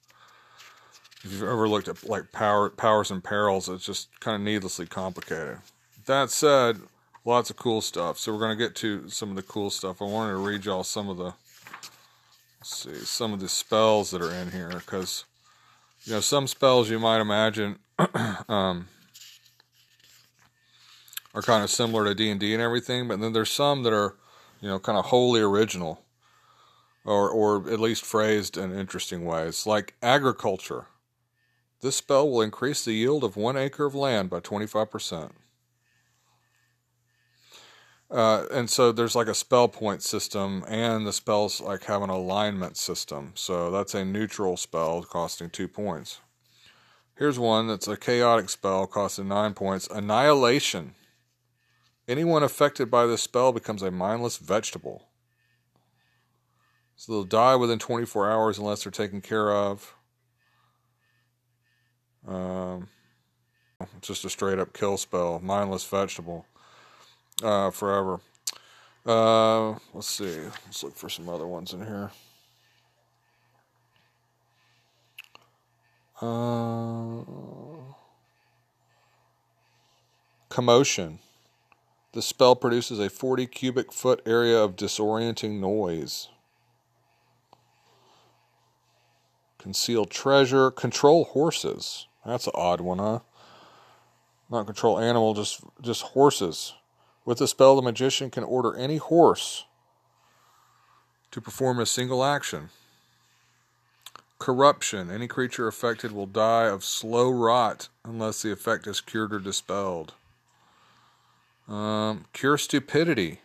If 1.23 1.33
you've 1.33 1.43
ever 1.43 1.69
looked 1.69 1.89
at 1.89 2.09
like 2.09 2.33
power 2.33 2.71
powers 2.71 3.11
and 3.11 3.23
perils, 3.23 3.69
it's 3.69 3.85
just 3.85 4.09
kind 4.21 4.37
of 4.37 4.41
needlessly 4.41 4.87
complicated. 4.87 5.59
That 6.07 6.31
said, 6.31 6.79
lots 7.25 7.51
of 7.51 7.57
cool 7.57 7.81
stuff. 7.81 8.19
So 8.19 8.33
we're 8.33 8.39
going 8.39 8.57
to 8.57 8.65
get 8.65 8.75
to 8.77 9.09
some 9.11 9.31
of 9.31 9.37
the 9.37 9.43
cool 9.43 9.71
stuff. 9.71 10.01
I 10.01 10.07
wanted 10.07 10.33
to 10.33 10.39
read 10.39 10.65
y'all 10.65 10.85
some 10.85 11.09
of 11.09 11.17
the 11.19 11.35
see 12.63 12.95
some 12.95 13.33
of 13.33 13.41
the 13.41 13.49
spells 13.49 14.11
that 14.11 14.23
are 14.23 14.33
in 14.33 14.53
here 14.53 14.69
because 14.69 15.25
you 16.05 16.13
know 16.13 16.21
some 16.21 16.47
spells 16.47 16.91
you 16.91 16.99
might 16.99 17.21
imagine 17.21 17.79
um, 18.49 18.87
are 21.35 21.43
kind 21.43 21.65
of 21.65 21.71
similar 21.71 22.05
to 22.05 22.15
D 22.15 22.31
and 22.31 22.39
D 22.39 22.55
and 22.55 22.63
everything, 22.63 23.09
but 23.09 23.21
then 23.21 23.33
there's 23.33 23.51
some 23.51 23.83
that 23.83 23.93
are 23.93 24.15
you 24.61 24.69
know, 24.69 24.79
kind 24.79 24.99
of 24.99 25.07
wholly 25.07 25.41
original, 25.41 26.03
or 27.05 27.31
or 27.31 27.71
at 27.71 27.81
least 27.81 28.05
phrased 28.05 28.57
in 28.57 28.73
interesting 28.73 29.25
ways, 29.25 29.67
like 29.67 29.95
agriculture. 30.03 30.87
This 31.81 31.97
spell 31.97 32.29
will 32.29 32.43
increase 32.43 32.85
the 32.85 32.93
yield 32.93 33.25
of 33.25 33.37
one 33.37 33.57
acre 33.57 33.87
of 33.87 33.95
land 33.95 34.29
by 34.29 34.41
25%. 34.41 35.31
Uh, 38.11 38.45
and 38.51 38.69
so 38.69 38.91
there's 38.91 39.15
like 39.15 39.29
a 39.29 39.35
spell 39.35 39.69
point 39.69 40.03
system, 40.03 40.65
and 40.67 41.07
the 41.07 41.13
spells 41.13 41.61
like 41.61 41.85
have 41.85 42.03
an 42.03 42.11
alignment 42.11 42.77
system. 42.77 43.33
So 43.35 43.71
that's 43.71 43.95
a 43.95 44.05
neutral 44.05 44.57
spell 44.57 45.03
costing 45.05 45.49
two 45.49 45.69
points. 45.69 46.21
Here's 47.17 47.39
one 47.39 47.69
that's 47.69 47.87
a 47.87 47.97
chaotic 47.97 48.51
spell 48.51 48.87
costing 48.87 49.29
nine 49.29 49.55
points 49.55 49.87
Annihilation. 49.87 50.95
Anyone 52.11 52.43
affected 52.43 52.91
by 52.91 53.07
this 53.07 53.23
spell 53.23 53.53
becomes 53.53 53.83
a 53.83 53.91
mindless 53.93 54.37
vegetable. 54.37 55.07
So 56.97 57.13
they'll 57.13 57.23
die 57.23 57.55
within 57.55 57.79
24 57.79 58.29
hours 58.29 58.59
unless 58.59 58.83
they're 58.83 58.91
taken 58.91 59.21
care 59.21 59.53
of. 59.53 59.95
Um, 62.27 62.89
just 64.01 64.25
a 64.25 64.31
straight 64.31 64.59
up 64.59 64.73
kill 64.73 64.97
spell, 64.97 65.39
mindless 65.39 65.85
vegetable 65.85 66.47
uh, 67.45 67.71
forever. 67.71 68.19
Uh, 69.07 69.79
let's 69.95 70.09
see. 70.09 70.37
Let's 70.67 70.83
look 70.83 70.97
for 70.97 71.09
some 71.09 71.29
other 71.29 71.47
ones 71.47 71.73
in 71.73 71.87
here. 71.87 72.11
Uh, 76.21 77.23
commotion. 80.49 81.21
The 82.13 82.23
spell 82.23 82.57
produces 82.57 82.99
a 82.99 83.09
40 83.09 83.47
cubic 83.47 83.93
foot 83.93 84.21
area 84.27 84.59
of 84.59 84.75
disorienting 84.75 85.61
noise. 85.61 86.29
Conceal 89.59 90.07
treasure. 90.07 90.71
Control 90.71 91.25
horses. 91.25 92.09
That's 92.27 92.47
an 92.47 92.53
odd 92.57 92.81
one, 92.81 92.99
huh? 92.99 93.21
Not 94.51 94.67
control 94.67 94.99
animal, 94.99 95.35
just 95.35 95.61
just 95.81 96.03
horses. 96.03 96.75
With 97.25 97.39
the 97.39 97.47
spell, 97.47 97.77
the 97.77 97.83
magician 97.83 98.31
can 98.31 98.43
order 98.43 98.75
any 98.75 98.97
horse 98.97 99.67
to 101.31 101.41
perform 101.41 101.79
a 101.79 101.87
single 101.87 102.25
action. 102.25 102.71
Corruption. 104.41 105.11
Any 105.11 105.29
creature 105.29 105.69
affected 105.69 106.11
will 106.11 106.27
die 106.27 106.67
of 106.67 106.83
slow 106.83 107.31
rot 107.31 107.89
unless 108.05 108.43
the 108.43 108.51
effect 108.51 108.87
is 108.89 109.01
cured 109.01 109.33
or 109.33 109.39
dispelled. 109.39 110.15
Um, 111.71 112.27
cure 112.33 112.59
stupidity. 112.59 113.41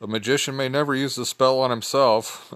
The 0.00 0.06
magician 0.06 0.56
may 0.56 0.68
never 0.68 0.94
use 0.94 1.14
the 1.14 1.26
spell 1.26 1.60
on 1.60 1.70
himself, 1.70 2.54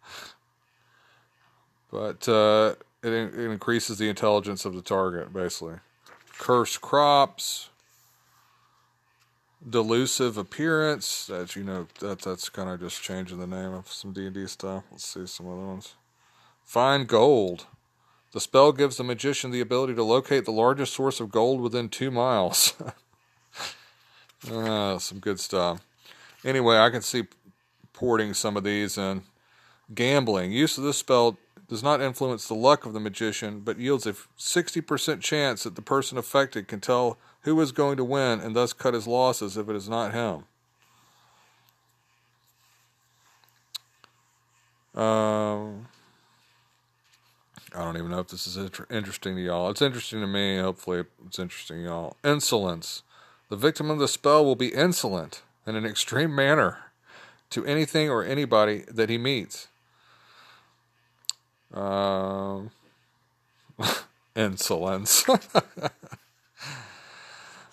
but 1.90 2.28
uh, 2.28 2.74
it, 3.02 3.12
it 3.12 3.34
increases 3.34 3.98
the 3.98 4.08
intelligence 4.08 4.64
of 4.64 4.74
the 4.74 4.82
target, 4.82 5.32
basically. 5.32 5.76
Curse 6.38 6.76
crops 6.78 7.70
delusive 9.68 10.36
appearance. 10.36 11.26
That 11.26 11.56
you 11.56 11.64
know 11.64 11.86
that 12.00 12.20
that's 12.20 12.48
kind 12.48 12.70
of 12.70 12.80
just 12.80 13.02
changing 13.02 13.38
the 13.38 13.46
name 13.46 13.72
of 13.72 13.90
some 13.90 14.12
D 14.12 14.26
and 14.26 14.34
D 14.34 14.46
stuff. 14.46 14.84
Let's 14.90 15.06
see 15.06 15.26
some 15.26 15.46
other 15.46 15.66
ones. 15.66 15.94
Find 16.64 17.06
gold. 17.06 17.66
The 18.32 18.40
spell 18.40 18.72
gives 18.72 18.96
the 18.96 19.04
magician 19.04 19.50
the 19.50 19.60
ability 19.60 19.94
to 19.94 20.02
locate 20.02 20.44
the 20.44 20.52
largest 20.52 20.92
source 20.94 21.20
of 21.20 21.30
gold 21.30 21.60
within 21.60 21.88
two 21.88 22.10
miles. 22.10 22.74
uh, 24.50 24.98
some 24.98 25.18
good 25.18 25.40
stuff. 25.40 25.80
Anyway, 26.44 26.76
I 26.76 26.90
can 26.90 27.02
see 27.02 27.24
porting 27.92 28.34
some 28.34 28.56
of 28.56 28.64
these 28.64 28.98
and 28.98 29.22
gambling. 29.94 30.52
Use 30.52 30.78
of 30.78 30.84
this 30.84 30.98
spell 30.98 31.38
does 31.68 31.82
not 31.82 32.00
influence 32.00 32.46
the 32.46 32.54
luck 32.54 32.86
of 32.86 32.92
the 32.92 33.00
magician, 33.00 33.60
but 33.60 33.78
yields 33.78 34.06
a 34.06 34.12
60% 34.12 35.20
chance 35.20 35.64
that 35.64 35.74
the 35.74 35.82
person 35.82 36.16
affected 36.16 36.68
can 36.68 36.80
tell 36.80 37.18
who 37.42 37.60
is 37.60 37.72
going 37.72 37.96
to 37.96 38.04
win 38.04 38.40
and 38.40 38.54
thus 38.54 38.72
cut 38.72 38.94
his 38.94 39.06
losses 39.06 39.56
if 39.56 39.68
it 39.68 39.76
is 39.76 39.88
not 39.88 40.12
him. 40.12 40.44
Um, 45.00 45.88
I 47.74 47.84
don't 47.84 47.96
even 47.96 48.10
know 48.10 48.20
if 48.20 48.28
this 48.28 48.46
is 48.46 48.56
inter- 48.56 48.86
interesting 48.90 49.36
to 49.36 49.42
y'all. 49.42 49.70
It's 49.70 49.82
interesting 49.82 50.20
to 50.20 50.26
me. 50.26 50.58
Hopefully, 50.58 51.04
it's 51.26 51.38
interesting 51.38 51.78
to 51.78 51.82
y'all. 51.84 52.16
Insolence. 52.24 53.02
The 53.48 53.56
victim 53.56 53.90
of 53.90 53.98
the 53.98 54.08
spell 54.08 54.44
will 54.44 54.56
be 54.56 54.74
insolent 54.74 55.42
in 55.66 55.76
an 55.76 55.84
extreme 55.84 56.34
manner 56.34 56.78
to 57.50 57.64
anything 57.64 58.10
or 58.10 58.24
anybody 58.24 58.84
that 58.88 59.08
he 59.08 59.18
meets. 59.18 59.68
Um, 61.72 62.70
insolence. 64.36 65.24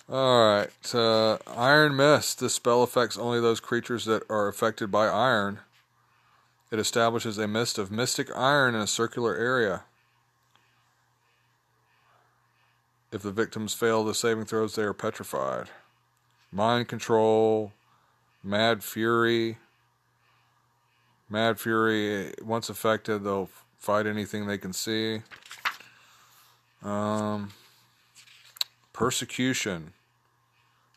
All 0.08 0.46
right. 0.46 0.94
Uh, 0.94 1.38
Iron 1.56 1.96
Mist. 1.96 2.40
This 2.40 2.54
spell 2.54 2.82
affects 2.82 3.18
only 3.18 3.40
those 3.40 3.60
creatures 3.60 4.04
that 4.04 4.22
are 4.28 4.48
affected 4.48 4.90
by 4.90 5.06
iron. 5.06 5.60
It 6.70 6.78
establishes 6.78 7.38
a 7.38 7.48
mist 7.48 7.78
of 7.78 7.90
mystic 7.90 8.28
iron 8.36 8.74
in 8.74 8.80
a 8.80 8.86
circular 8.86 9.34
area. 9.34 9.84
If 13.14 13.22
the 13.22 13.30
victims 13.30 13.74
fail 13.74 14.02
the 14.02 14.12
saving 14.12 14.46
throws, 14.46 14.74
they 14.74 14.82
are 14.82 14.92
petrified. 14.92 15.68
Mind 16.50 16.88
control, 16.88 17.72
mad 18.42 18.82
fury. 18.82 19.58
Mad 21.30 21.60
fury, 21.60 22.34
once 22.42 22.68
affected, 22.68 23.22
they'll 23.22 23.50
fight 23.78 24.08
anything 24.08 24.48
they 24.48 24.58
can 24.58 24.72
see. 24.72 25.22
Um, 26.82 27.52
Persecution. 28.92 29.92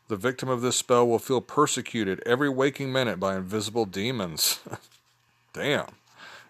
The 0.08 0.16
victim 0.16 0.48
of 0.48 0.60
this 0.60 0.74
spell 0.74 1.06
will 1.06 1.20
feel 1.20 1.40
persecuted 1.40 2.20
every 2.26 2.48
waking 2.48 2.92
minute 2.92 3.20
by 3.20 3.36
invisible 3.36 3.84
demons. 3.84 4.58
Damn. 5.52 5.86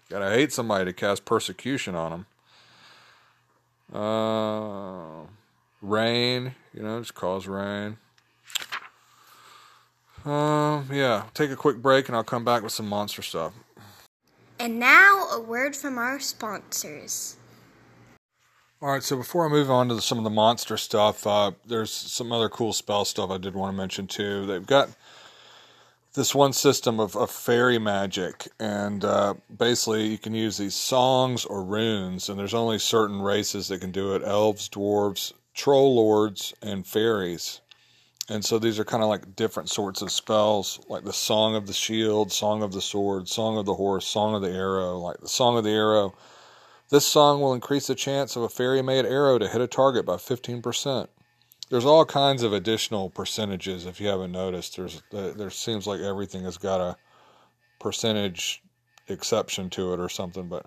Gotta 0.08 0.30
hate 0.30 0.50
somebody 0.50 0.86
to 0.86 0.94
cast 0.94 1.26
persecution 1.26 1.94
on 1.94 2.10
them. 2.10 2.26
Uh, 4.00 5.37
rain, 5.80 6.54
you 6.72 6.82
know, 6.82 6.98
just 7.00 7.14
cause 7.14 7.46
rain. 7.46 7.96
Um, 10.24 10.88
yeah, 10.92 11.24
take 11.34 11.50
a 11.50 11.56
quick 11.56 11.78
break 11.78 12.08
and 12.08 12.16
I'll 12.16 12.24
come 12.24 12.44
back 12.44 12.62
with 12.62 12.72
some 12.72 12.88
monster 12.88 13.22
stuff. 13.22 13.52
And 14.60 14.78
now, 14.78 15.28
a 15.32 15.40
word 15.40 15.76
from 15.76 15.98
our 15.98 16.18
sponsors. 16.18 17.36
All 18.82 18.90
right, 18.90 19.02
so 19.02 19.16
before 19.16 19.46
I 19.46 19.48
move 19.48 19.70
on 19.70 19.88
to 19.88 20.00
some 20.00 20.18
of 20.18 20.24
the 20.24 20.30
monster 20.30 20.76
stuff, 20.76 21.26
uh, 21.26 21.52
there's 21.66 21.90
some 21.90 22.30
other 22.32 22.48
cool 22.48 22.72
spell 22.72 23.04
stuff 23.04 23.30
I 23.30 23.38
did 23.38 23.54
want 23.54 23.72
to 23.72 23.76
mention 23.76 24.06
too. 24.06 24.46
They've 24.46 24.66
got 24.66 24.90
this 26.14 26.34
one 26.34 26.52
system 26.52 27.00
of, 27.00 27.16
of 27.16 27.30
fairy 27.30 27.78
magic, 27.78 28.48
and 28.60 29.04
uh, 29.04 29.34
basically 29.56 30.08
you 30.08 30.18
can 30.18 30.34
use 30.34 30.58
these 30.58 30.74
songs 30.74 31.44
or 31.44 31.62
runes, 31.62 32.28
and 32.28 32.38
there's 32.38 32.54
only 32.54 32.78
certain 32.78 33.20
races 33.20 33.68
that 33.68 33.80
can 33.80 33.92
do 33.92 34.14
it 34.14 34.22
elves, 34.24 34.68
dwarves, 34.68 35.32
troll 35.58 35.94
lords, 35.94 36.54
and 36.62 36.86
fairies. 36.86 37.60
And 38.30 38.44
so 38.44 38.58
these 38.58 38.78
are 38.78 38.84
kind 38.84 39.02
of 39.02 39.08
like 39.08 39.36
different 39.36 39.68
sorts 39.68 40.00
of 40.00 40.10
spells, 40.10 40.80
like 40.88 41.04
the 41.04 41.12
Song 41.12 41.54
of 41.54 41.66
the 41.66 41.72
Shield, 41.72 42.32
Song 42.32 42.62
of 42.62 42.72
the 42.72 42.80
Sword, 42.80 43.28
Song 43.28 43.58
of 43.58 43.66
the 43.66 43.74
Horse, 43.74 44.06
Song 44.06 44.34
of 44.34 44.42
the 44.42 44.50
Arrow. 44.50 44.98
Like 44.98 45.18
the 45.18 45.28
Song 45.28 45.58
of 45.58 45.64
the 45.64 45.70
Arrow 45.70 46.14
this 46.90 47.06
song 47.06 47.40
will 47.40 47.52
increase 47.52 47.86
the 47.86 47.94
chance 47.94 48.34
of 48.34 48.42
a 48.42 48.48
fairy 48.48 48.80
made 48.80 49.04
arrow 49.04 49.38
to 49.38 49.48
hit 49.48 49.60
a 49.60 49.66
target 49.66 50.06
by 50.06 50.14
15%. 50.14 51.08
There's 51.68 51.84
all 51.84 52.06
kinds 52.06 52.42
of 52.42 52.54
additional 52.54 53.10
percentages 53.10 53.84
if 53.84 54.00
you 54.00 54.08
haven't 54.08 54.32
noticed. 54.32 54.76
There's 54.76 55.02
uh, 55.12 55.32
there 55.36 55.50
seems 55.50 55.86
like 55.86 56.00
everything 56.00 56.44
has 56.44 56.56
got 56.56 56.80
a 56.80 56.96
percentage 57.78 58.62
exception 59.06 59.68
to 59.70 59.92
it 59.92 60.00
or 60.00 60.08
something, 60.08 60.48
but 60.48 60.64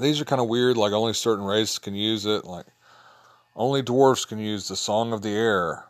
these 0.00 0.20
are 0.20 0.24
kind 0.24 0.40
of 0.40 0.46
weird 0.46 0.76
like 0.76 0.92
only 0.92 1.14
certain 1.14 1.44
races 1.44 1.80
can 1.80 1.96
use 1.96 2.24
it, 2.24 2.44
like 2.44 2.66
only 3.56 3.82
dwarfs 3.82 4.26
can 4.26 4.38
use 4.38 4.68
the 4.68 4.76
song 4.76 5.12
of 5.12 5.22
the 5.22 5.34
air. 5.34 5.86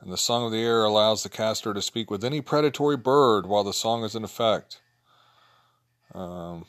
And 0.00 0.12
the 0.12 0.18
song 0.18 0.44
of 0.44 0.52
the 0.52 0.62
air 0.62 0.84
allows 0.84 1.22
the 1.22 1.30
caster 1.30 1.72
to 1.72 1.80
speak 1.80 2.10
with 2.10 2.22
any 2.22 2.42
predatory 2.42 2.98
bird 2.98 3.46
while 3.46 3.64
the 3.64 3.72
song 3.72 4.04
is 4.04 4.14
in 4.14 4.22
effect. 4.22 4.80
Um, 6.14 6.66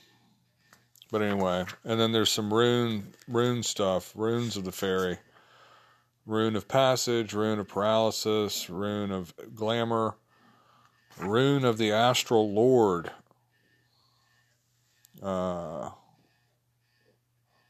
but 1.12 1.22
anyway, 1.22 1.66
and 1.84 2.00
then 2.00 2.14
there's 2.14 2.32
some 2.32 2.54
rune 2.54 3.14
rune 3.28 3.64
stuff, 3.64 4.14
runes 4.16 4.56
of 4.58 4.64
the 4.64 4.72
fairy. 4.72 5.20
Rune 6.26 6.56
of 6.56 6.68
passage, 6.68 7.34
rune 7.34 7.60
of 7.60 7.68
paralysis, 7.68 8.70
rune 8.70 9.12
of 9.12 9.34
glamour, 9.56 10.16
rune 11.18 11.64
of 11.64 11.78
the 11.78 11.92
astral 11.92 12.52
lord. 12.52 13.12
Uh, 15.22 15.92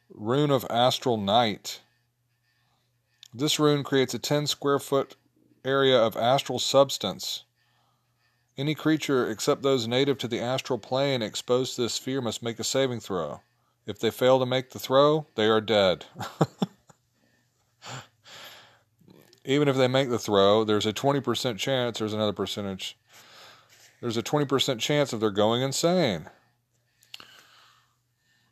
rune 0.09 0.49
of 0.49 0.65
astral 0.69 1.17
night. 1.17 1.81
This 3.37 3.59
rune 3.59 3.83
creates 3.83 4.13
a 4.13 4.19
10 4.19 4.47
square 4.47 4.79
foot 4.79 5.15
area 5.63 5.97
of 5.97 6.17
astral 6.17 6.59
substance 6.59 7.43
any 8.57 8.73
creature 8.73 9.29
except 9.29 9.61
those 9.61 9.87
native 9.87 10.17
to 10.17 10.27
the 10.27 10.39
astral 10.39 10.79
plane 10.79 11.21
exposed 11.21 11.75
to 11.75 11.81
this 11.81 11.93
sphere 11.93 12.21
must 12.21 12.41
make 12.41 12.59
a 12.59 12.63
saving 12.63 12.99
throw. 12.99 13.41
If 13.85 13.99
they 13.99 14.09
fail 14.09 14.39
to 14.39 14.47
make 14.47 14.71
the 14.71 14.79
throw, 14.79 15.27
they 15.35 15.45
are 15.45 15.61
dead. 15.61 16.05
even 19.45 19.67
if 19.67 19.77
they 19.77 19.87
make 19.87 20.09
the 20.09 20.17
throw, 20.17 20.63
there's 20.63 20.87
a 20.87 20.93
20% 20.93 21.57
chance, 21.59 21.99
there's 21.99 22.13
another 22.13 22.33
percentage, 22.33 22.97
there's 24.01 24.17
a 24.17 24.23
20% 24.23 24.79
chance 24.79 25.13
of 25.13 25.19
they're 25.19 25.29
going 25.29 25.61
insane. 25.61 26.29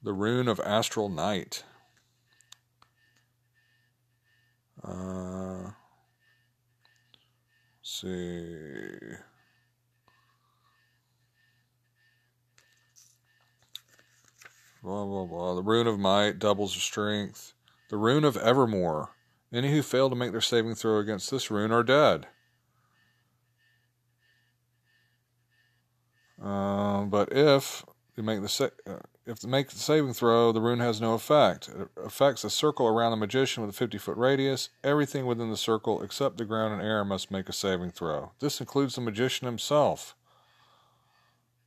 The 0.04 0.13
rune 0.13 0.48
of 0.48 0.60
astral 0.60 1.10
night. 1.10 1.63
Uh, 4.88 5.72
see. 7.82 8.92
Blah, 14.84 15.06
blah, 15.06 15.25
blah. 15.25 15.56
The 15.56 15.63
rune 15.63 15.88
of 15.88 15.98
might 15.98 16.38
doubles 16.38 16.75
your 16.75 16.82
strength. 16.82 17.54
The 17.89 17.98
rune 17.98 18.24
of 18.24 18.38
evermore. 18.38 19.15
Any 19.51 19.72
who 19.72 19.82
fail 19.82 20.10
to 20.10 20.15
make 20.15 20.32
their 20.32 20.42
saving 20.42 20.75
throw 20.75 21.00
against 21.00 21.32
this 21.32 21.50
rune 21.50 21.72
are 21.72 21.82
dead. 21.82 22.27
Uh, 26.42 27.06
but 27.06 27.32
if 27.32 27.84
they 28.15 28.22
make 28.22 28.42
the 28.42 28.50
sa- 28.50 28.70
if 29.25 29.39
they 29.39 29.50
make 29.50 29.70
the 29.70 29.77
saving 29.77 30.13
throw, 30.13 30.51
the 30.51 30.62
rune 30.62 30.79
has 30.79 31.01
no 31.01 31.13
effect. 31.13 31.70
It 31.70 31.88
affects 32.03 32.44
a 32.44 32.50
circle 32.50 32.88
around 32.88 33.12
the 33.12 33.17
magician 33.17 33.65
with 33.65 33.75
a 33.75 33.77
50 33.77 33.98
foot 33.98 34.17
radius. 34.17 34.70
Everything 34.84 35.25
within 35.25 35.50
the 35.50 35.58
circle 35.58 36.03
except 36.03 36.38
the 36.38 36.46
ground 36.46 36.74
and 36.74 36.82
air 36.82 37.03
must 37.03 37.32
make 37.32 37.50
a 37.50 37.53
saving 37.53 37.91
throw. 37.91 38.32
This 38.39 38.60
includes 38.60 38.96
the 38.96 39.01
magician 39.01 39.48
himself. 39.48 40.15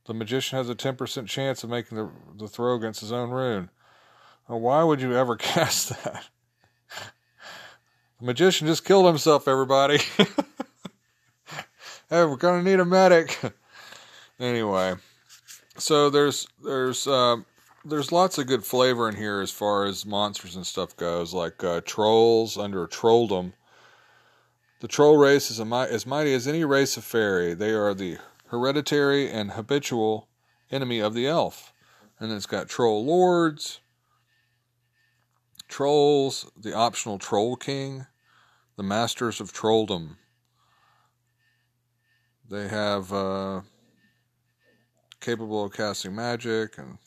The 0.05 0.13
magician 0.13 0.57
has 0.57 0.69
a 0.69 0.75
10% 0.75 1.27
chance 1.27 1.63
of 1.63 1.69
making 1.69 1.97
the, 1.97 2.09
the 2.37 2.47
throw 2.47 2.75
against 2.75 3.01
his 3.01 3.11
own 3.11 3.29
rune. 3.29 3.69
Now, 4.49 4.57
why 4.57 4.83
would 4.83 5.01
you 5.01 5.15
ever 5.15 5.35
cast 5.37 5.89
that? 6.03 6.29
The 8.19 8.25
magician 8.25 8.67
just 8.67 8.83
killed 8.83 9.05
himself, 9.05 9.47
everybody. 9.47 9.97
hey, 12.09 12.25
we're 12.25 12.35
gonna 12.35 12.63
need 12.63 12.79
a 12.79 12.85
medic. 12.85 13.39
anyway, 14.39 14.95
so 15.77 16.09
there's 16.09 16.47
there's 16.61 17.07
uh, 17.07 17.37
there's 17.85 18.11
lots 18.11 18.37
of 18.37 18.47
good 18.47 18.63
flavor 18.63 19.07
in 19.07 19.15
here 19.15 19.41
as 19.41 19.51
far 19.51 19.85
as 19.85 20.05
monsters 20.05 20.55
and 20.55 20.65
stuff 20.65 20.95
goes, 20.95 21.33
like 21.33 21.63
uh, 21.63 21.81
trolls 21.85 22.57
under 22.57 22.85
trolldom. 22.87 23.53
The 24.81 24.87
troll 24.87 25.17
race 25.17 25.51
is 25.51 25.59
as 25.59 26.05
mighty 26.05 26.33
as 26.33 26.47
any 26.47 26.63
race 26.63 26.97
of 26.97 27.03
fairy. 27.03 27.53
They 27.53 27.71
are 27.71 27.93
the 27.93 28.17
hereditary 28.47 29.29
and 29.29 29.51
habitual 29.51 30.27
enemy 30.71 30.99
of 30.99 31.13
the 31.13 31.27
elf. 31.27 31.73
And 32.19 32.31
it's 32.31 32.45
got 32.45 32.69
troll 32.69 33.05
lords, 33.05 33.79
trolls, 35.67 36.49
the 36.57 36.73
optional 36.73 37.17
troll 37.17 37.55
king, 37.55 38.07
the 38.75 38.83
masters 38.83 39.39
of 39.39 39.53
trolldom. 39.53 40.17
They 42.49 42.67
have 42.67 43.13
uh, 43.13 43.61
capable 45.21 45.63
of 45.63 45.73
casting 45.73 46.15
magic 46.15 46.77
and 46.77 46.97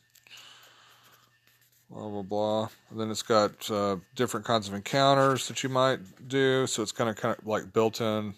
blah 1.92 2.08
blah 2.08 2.22
blah. 2.22 2.68
And 2.90 3.00
then 3.00 3.10
it's 3.10 3.22
got 3.22 3.70
uh, 3.70 3.96
different 4.14 4.46
kinds 4.46 4.68
of 4.68 4.74
encounters 4.74 5.48
that 5.48 5.62
you 5.62 5.68
might 5.68 6.28
do. 6.28 6.66
So 6.66 6.82
it's 6.82 6.92
kind 6.92 7.10
of 7.10 7.16
kind 7.16 7.36
of 7.38 7.46
like 7.46 7.72
built-in 7.72 8.34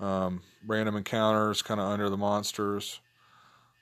um, 0.00 0.42
random 0.66 0.96
encounters, 0.96 1.62
kind 1.62 1.80
of 1.80 1.86
under 1.86 2.10
the 2.10 2.16
monsters. 2.16 3.00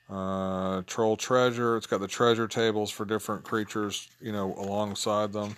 Uh, 0.07 0.83
troll 0.85 1.17
treasure. 1.17 1.77
It's 1.77 1.87
got 1.87 1.99
the 1.99 2.07
treasure 2.07 2.47
tables 2.47 2.91
for 2.91 3.05
different 3.05 3.43
creatures, 3.43 4.07
you 4.21 4.31
know, 4.31 4.53
alongside 4.53 5.33
them. 5.33 5.55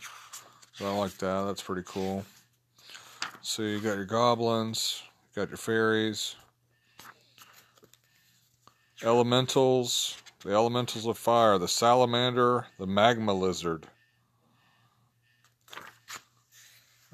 So 0.73 0.85
I 0.85 0.97
like 0.97 1.17
that. 1.17 1.43
That's 1.45 1.61
pretty 1.61 1.83
cool. 1.85 2.23
So 3.41 3.63
you 3.63 3.79
got 3.79 3.95
your 3.95 4.05
goblins, 4.05 5.01
you 5.35 5.41
got 5.41 5.49
your 5.49 5.57
fairies, 5.57 6.35
elementals, 9.03 10.17
the 10.43 10.51
elementals 10.51 11.05
of 11.05 11.17
fire, 11.17 11.57
the 11.57 11.67
salamander, 11.67 12.67
the 12.77 12.87
magma 12.87 13.33
lizard, 13.33 13.87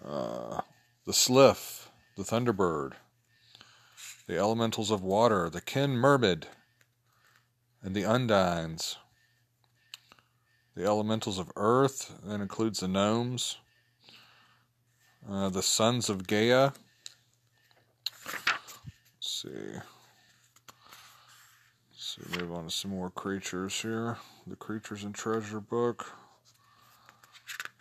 uh, 0.06 0.62
the 1.06 1.14
sylph, 1.14 1.92
the 2.18 2.24
thunderbird, 2.24 2.94
the 4.28 4.38
elementals 4.38 4.92
of 4.92 5.02
water, 5.02 5.50
the 5.50 5.62
kin 5.62 5.92
mermaid, 5.92 6.48
and 7.82 7.96
the 7.96 8.04
undines. 8.04 8.98
The 10.76 10.86
elementals 10.86 11.38
of 11.38 11.52
earth, 11.56 12.20
that 12.24 12.42
includes 12.42 12.80
the 12.80 12.88
gnomes, 12.88 13.58
uh, 15.30 15.50
the 15.50 15.62
sons 15.62 16.10
of 16.10 16.26
Gaia. 16.26 16.72
Let's 18.26 19.44
see. 19.44 19.93
See, 22.14 22.40
move 22.40 22.52
on 22.52 22.66
to 22.66 22.70
some 22.70 22.92
more 22.92 23.10
creatures 23.10 23.82
here. 23.82 24.18
The 24.46 24.56
creatures 24.56 25.04
and 25.04 25.16
treasure 25.16 25.60
book. 25.60 26.14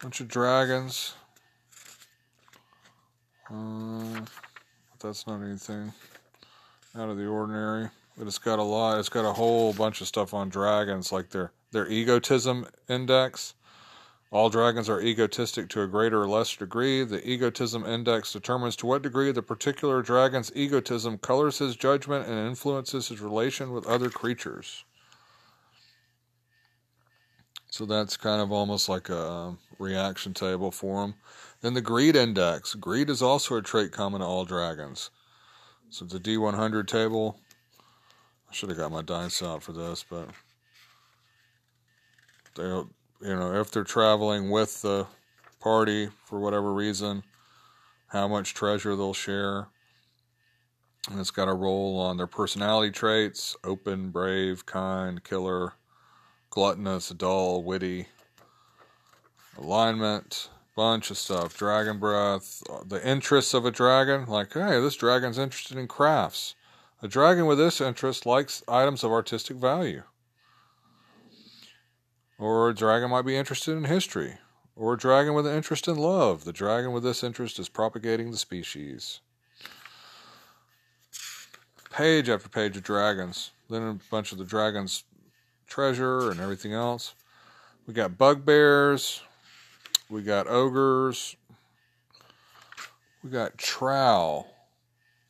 Bunch 0.00 0.20
of 0.20 0.28
dragons. 0.28 1.14
Uh, 3.50 4.24
that's 5.00 5.26
not 5.26 5.42
anything 5.42 5.92
out 6.96 7.10
of 7.10 7.18
the 7.18 7.26
ordinary. 7.26 7.90
But 8.16 8.26
it's 8.26 8.38
got 8.38 8.58
a 8.58 8.62
lot. 8.62 8.98
It's 8.98 9.10
got 9.10 9.26
a 9.26 9.32
whole 9.34 9.74
bunch 9.74 10.00
of 10.00 10.06
stuff 10.06 10.32
on 10.32 10.48
dragons, 10.48 11.12
like 11.12 11.28
their 11.28 11.52
their 11.72 11.86
egotism 11.90 12.66
index. 12.88 13.52
All 14.32 14.48
dragons 14.48 14.88
are 14.88 15.02
egotistic 15.02 15.68
to 15.68 15.82
a 15.82 15.86
greater 15.86 16.22
or 16.22 16.26
lesser 16.26 16.60
degree. 16.60 17.04
The 17.04 17.22
egotism 17.28 17.84
index 17.84 18.32
determines 18.32 18.76
to 18.76 18.86
what 18.86 19.02
degree 19.02 19.30
the 19.30 19.42
particular 19.42 20.00
dragon's 20.00 20.50
egotism 20.54 21.18
colors 21.18 21.58
his 21.58 21.76
judgment 21.76 22.26
and 22.26 22.48
influences 22.48 23.08
his 23.08 23.20
relation 23.20 23.72
with 23.72 23.86
other 23.86 24.08
creatures. 24.08 24.84
So 27.68 27.84
that's 27.84 28.16
kind 28.16 28.40
of 28.40 28.50
almost 28.50 28.88
like 28.88 29.10
a 29.10 29.28
um, 29.30 29.58
reaction 29.78 30.32
table 30.32 30.70
for 30.70 31.04
him. 31.04 31.14
Then 31.60 31.74
the 31.74 31.82
greed 31.82 32.16
index. 32.16 32.74
Greed 32.74 33.10
is 33.10 33.20
also 33.20 33.56
a 33.56 33.62
trait 33.62 33.92
common 33.92 34.22
to 34.22 34.26
all 34.26 34.46
dragons. 34.46 35.10
So 35.90 36.06
the 36.06 36.18
D100 36.18 36.86
table. 36.86 37.38
I 38.50 38.54
should 38.54 38.70
have 38.70 38.78
got 38.78 38.92
my 38.92 39.02
dice 39.02 39.42
out 39.42 39.62
for 39.62 39.72
this, 39.72 40.06
but 40.08 40.28
you 43.22 43.36
know, 43.36 43.60
if 43.60 43.70
they're 43.70 43.84
traveling 43.84 44.50
with 44.50 44.82
the 44.82 45.06
party 45.60 46.08
for 46.24 46.40
whatever 46.40 46.72
reason, 46.72 47.22
how 48.08 48.28
much 48.28 48.54
treasure 48.54 48.96
they'll 48.96 49.14
share. 49.14 49.68
And 51.10 51.18
it's 51.18 51.30
got 51.30 51.48
a 51.48 51.54
roll 51.54 51.98
on 51.98 52.16
their 52.16 52.26
personality 52.26 52.92
traits 52.92 53.56
open, 53.64 54.10
brave, 54.10 54.66
kind, 54.66 55.22
killer, 55.22 55.74
gluttonous, 56.50 57.08
dull, 57.10 57.62
witty, 57.62 58.06
alignment, 59.58 60.48
bunch 60.76 61.10
of 61.10 61.18
stuff. 61.18 61.56
Dragon 61.56 61.98
breath, 61.98 62.62
the 62.86 63.06
interests 63.06 63.54
of 63.54 63.64
a 63.64 63.70
dragon. 63.70 64.26
Like, 64.26 64.52
hey, 64.52 64.80
this 64.80 64.96
dragon's 64.96 65.38
interested 65.38 65.76
in 65.76 65.88
crafts. 65.88 66.54
A 67.02 67.08
dragon 67.08 67.46
with 67.46 67.58
this 67.58 67.80
interest 67.80 68.26
likes 68.26 68.62
items 68.68 69.02
of 69.02 69.10
artistic 69.10 69.56
value. 69.56 70.02
Or 72.42 72.68
a 72.68 72.74
dragon 72.74 73.10
might 73.10 73.22
be 73.22 73.36
interested 73.36 73.76
in 73.76 73.84
history. 73.84 74.34
Or 74.74 74.94
a 74.94 74.98
dragon 74.98 75.32
with 75.32 75.46
an 75.46 75.54
interest 75.54 75.86
in 75.86 75.94
love. 75.96 76.42
The 76.42 76.52
dragon 76.52 76.90
with 76.90 77.04
this 77.04 77.22
interest 77.22 77.60
is 77.60 77.68
propagating 77.68 78.32
the 78.32 78.36
species. 78.36 79.20
Page 81.92 82.28
after 82.28 82.48
page 82.48 82.76
of 82.76 82.82
dragons. 82.82 83.52
Then 83.70 83.82
a 83.82 83.98
bunch 84.10 84.32
of 84.32 84.38
the 84.38 84.44
dragons' 84.44 85.04
treasure 85.68 86.32
and 86.32 86.40
everything 86.40 86.72
else. 86.72 87.14
We 87.86 87.94
got 87.94 88.18
bugbears. 88.18 89.22
We 90.10 90.22
got 90.22 90.48
ogres. 90.48 91.36
We 93.22 93.30
got 93.30 93.56
trow. 93.56 94.46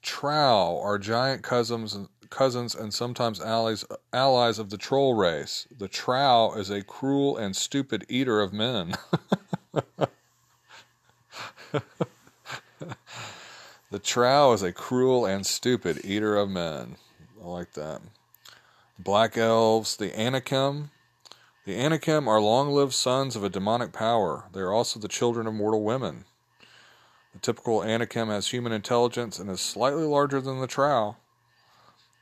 Trow 0.00 0.80
are 0.82 0.98
giant 0.98 1.42
cousins 1.42 1.94
cousins 2.32 2.74
and 2.74 2.92
sometimes 2.92 3.40
allies 3.40 3.84
allies 4.12 4.58
of 4.58 4.70
the 4.70 4.78
troll 4.78 5.14
race. 5.14 5.68
The 5.76 5.86
trow 5.86 6.54
is 6.54 6.70
a 6.70 6.82
cruel 6.82 7.36
and 7.36 7.54
stupid 7.54 8.04
eater 8.08 8.40
of 8.40 8.52
men. 8.52 8.94
the 13.90 13.98
trow 14.02 14.52
is 14.52 14.62
a 14.62 14.72
cruel 14.72 15.26
and 15.26 15.46
stupid 15.46 16.00
eater 16.04 16.36
of 16.36 16.48
men. 16.50 16.96
I 17.40 17.46
like 17.46 17.74
that. 17.74 18.00
Black 18.98 19.36
elves, 19.36 19.96
the 19.96 20.18
Anakim. 20.18 20.90
The 21.64 21.78
Anakim 21.78 22.26
are 22.26 22.40
long 22.40 22.72
lived 22.72 22.92
sons 22.92 23.36
of 23.36 23.44
a 23.44 23.48
demonic 23.48 23.92
power. 23.92 24.44
They 24.52 24.60
are 24.60 24.72
also 24.72 24.98
the 24.98 25.06
children 25.08 25.46
of 25.46 25.54
mortal 25.54 25.84
women. 25.84 26.24
The 27.32 27.38
typical 27.38 27.84
Anakim 27.84 28.28
has 28.28 28.48
human 28.48 28.72
intelligence 28.72 29.38
and 29.38 29.48
is 29.50 29.60
slightly 29.60 30.04
larger 30.04 30.40
than 30.40 30.60
the 30.60 30.66
Trow. 30.66 31.16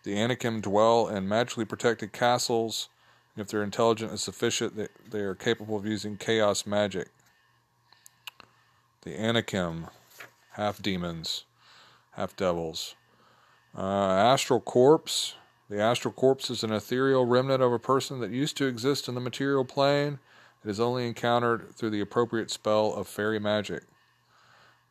The 0.02 0.18
Anakim 0.18 0.60
dwell 0.60 1.08
in 1.08 1.28
magically 1.28 1.64
protected 1.64 2.12
castles, 2.12 2.88
and 3.34 3.42
if 3.42 3.48
their 3.48 3.62
intelligence 3.62 4.12
is 4.12 4.22
sufficient, 4.22 4.76
they, 4.76 4.88
they 5.10 5.20
are 5.20 5.34
capable 5.34 5.76
of 5.76 5.86
using 5.86 6.16
chaos 6.16 6.66
magic. 6.66 7.08
The 9.02 9.18
Anakim 9.18 9.88
half 10.52 10.80
demons, 10.82 11.44
half 12.12 12.34
devils. 12.36 12.94
Uh, 13.76 13.82
astral 13.82 14.60
corpse. 14.60 15.34
The 15.68 15.80
astral 15.80 16.12
corpse 16.12 16.50
is 16.50 16.64
an 16.64 16.72
ethereal 16.72 17.24
remnant 17.24 17.62
of 17.62 17.72
a 17.72 17.78
person 17.78 18.20
that 18.20 18.30
used 18.30 18.56
to 18.56 18.66
exist 18.66 19.08
in 19.08 19.14
the 19.14 19.20
material 19.20 19.64
plane. 19.64 20.18
It 20.64 20.70
is 20.70 20.80
only 20.80 21.06
encountered 21.06 21.74
through 21.76 21.90
the 21.90 22.00
appropriate 22.00 22.50
spell 22.50 22.92
of 22.92 23.06
fairy 23.06 23.38
magic. 23.38 23.84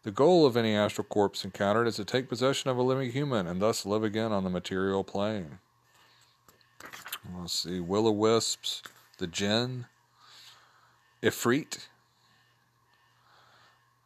The 0.03 0.11
goal 0.11 0.45
of 0.45 0.55
any 0.55 0.73
astral 0.73 1.05
corpse 1.05 1.43
encountered 1.43 1.87
is 1.87 1.97
to 1.97 2.05
take 2.05 2.29
possession 2.29 2.69
of 2.69 2.77
a 2.77 2.81
living 2.81 3.11
human 3.11 3.47
and 3.47 3.61
thus 3.61 3.85
live 3.85 4.03
again 4.03 4.31
on 4.31 4.43
the 4.43 4.49
material 4.49 5.03
plane. 5.03 5.59
Let's 7.37 7.53
see, 7.53 7.79
will 7.81 8.07
o 8.07 8.11
wisps, 8.11 8.81
the 9.17 9.27
jinn, 9.27 9.85
ifrit, 11.21 11.87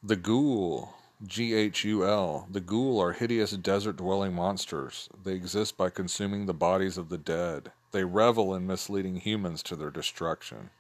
the 0.01 0.15
ghoul, 0.15 0.95
G 1.25 1.53
H 1.53 1.85
U 1.85 2.05
L. 2.05 2.47
The 2.51 2.59
ghoul 2.59 2.99
are 2.99 3.13
hideous 3.13 3.51
desert 3.51 3.97
dwelling 3.97 4.33
monsters. 4.33 5.07
They 5.23 5.33
exist 5.33 5.77
by 5.77 5.89
consuming 5.89 6.47
the 6.47 6.53
bodies 6.53 6.97
of 6.97 7.09
the 7.09 7.17
dead. 7.17 7.71
They 7.91 8.03
revel 8.03 8.53
in 8.55 8.67
misleading 8.67 9.17
humans 9.17 9.63
to 9.63 9.75
their 9.75 9.91
destruction. 9.91 10.71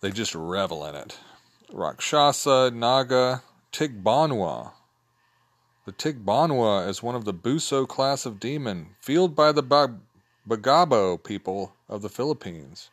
They 0.00 0.10
just 0.10 0.34
revel 0.34 0.84
in 0.84 0.94
it. 0.94 1.18
Rakshasa, 1.72 2.70
Naga, 2.72 3.42
Tigbanwa. 3.72 4.72
The 5.84 5.92
Tigbanwa 5.92 6.88
is 6.88 7.02
one 7.02 7.14
of 7.14 7.26
the 7.26 7.34
Buso 7.34 7.86
class 7.86 8.24
of 8.24 8.40
demon, 8.40 8.96
fueled 9.00 9.36
by 9.36 9.52
the 9.52 9.62
Bagobo 10.48 11.22
people 11.22 11.74
of 11.86 12.00
the 12.00 12.08
Philippines. 12.08 12.88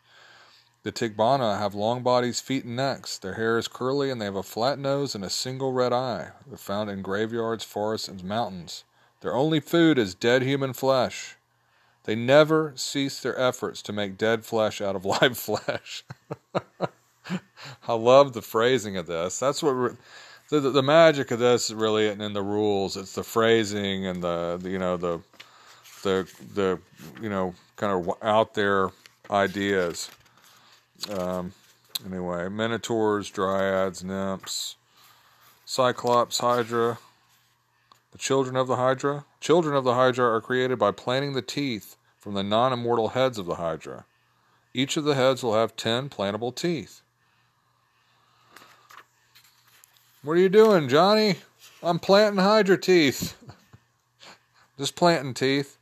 The 0.84 0.92
Tigbanwa 0.92 1.58
have 1.58 1.74
long 1.74 2.04
bodies, 2.04 2.42
feet, 2.42 2.66
and 2.66 2.76
necks. 2.76 3.18
Their 3.18 3.36
hair 3.36 3.58
is 3.58 3.70
curly 3.70 4.12
and 4.12 4.20
they 4.20 4.26
have 4.26 4.36
a 4.36 4.44
flat 4.44 4.78
nose 4.78 5.16
and 5.16 5.24
a 5.24 5.30
single 5.30 5.72
red 5.72 5.94
eye. 5.94 6.32
They're 6.46 6.58
found 6.58 6.90
in 6.90 7.02
graveyards, 7.02 7.64
forests, 7.64 8.10
and 8.10 8.24
mountains. 8.26 8.84
Their 9.22 9.34
only 9.36 9.62
food 9.62 9.98
is 9.98 10.14
dead 10.14 10.42
human 10.42 10.74
flesh. 10.74 11.38
They 12.04 12.16
never 12.16 12.74
cease 12.76 13.22
their 13.22 13.40
efforts 13.40 13.82
to 13.84 13.94
make 13.94 14.18
dead 14.18 14.44
flesh 14.44 14.82
out 14.82 14.98
of 14.98 15.06
live 15.22 15.38
flesh. 15.38 16.04
I 17.88 17.94
love 17.94 18.34
the 18.34 18.42
phrasing 18.42 18.98
of 18.98 19.08
this. 19.08 19.40
That's 19.40 19.64
what 19.64 19.96
the, 20.50 20.60
the, 20.60 20.70
the 20.70 20.84
magic 20.84 21.32
of 21.32 21.40
this 21.40 21.72
really 21.72 22.06
isn't 22.06 22.22
in 22.22 22.34
the 22.34 22.42
rules. 22.42 22.98
It's 22.98 23.16
the 23.16 23.24
phrasing 23.24 24.06
and 24.06 24.22
the, 24.22 24.60
the 24.62 24.70
you 24.70 24.80
know 24.80 24.98
the 24.98 25.20
the 26.04 26.30
the 26.54 26.80
you 27.22 27.30
know 27.30 27.54
kind 27.76 27.94
of 27.94 28.16
out 28.22 28.54
there 28.54 28.92
ideas. 29.30 30.10
Um, 31.10 31.54
anyway, 32.06 32.48
minotaurs, 32.50 33.30
dryads, 33.30 34.04
nymphs, 34.04 34.76
cyclops, 35.66 36.40
hydra. 36.40 37.00
The 38.12 38.18
children 38.18 38.56
of 38.56 38.68
the 38.68 38.78
hydra. 38.78 39.26
Children 39.42 39.76
of 39.76 39.84
the 39.84 39.96
hydra 39.96 40.26
are 40.26 40.42
created 40.42 40.80
by 40.80 40.92
planting 40.92 41.34
the 41.34 41.42
teeth 41.42 41.98
from 42.18 42.34
the 42.34 42.44
non-immortal 42.44 43.10
heads 43.10 43.38
of 43.38 43.46
the 43.46 43.56
hydra. 43.56 44.06
Each 44.74 44.96
of 44.96 45.04
the 45.04 45.16
heads 45.16 45.44
will 45.44 45.54
have 45.54 45.76
ten 45.76 46.10
plantable 46.10 46.56
teeth. 46.56 47.02
What 50.26 50.38
are 50.38 50.42
you 50.42 50.50
doing, 50.50 50.90
Johnny? 50.90 51.36
I'm 51.84 52.00
planting 52.00 52.42
hydra 52.42 52.80
teeth. 52.80 53.38
Just 54.80 54.96
planting 54.96 55.36
teeth. 55.36 55.78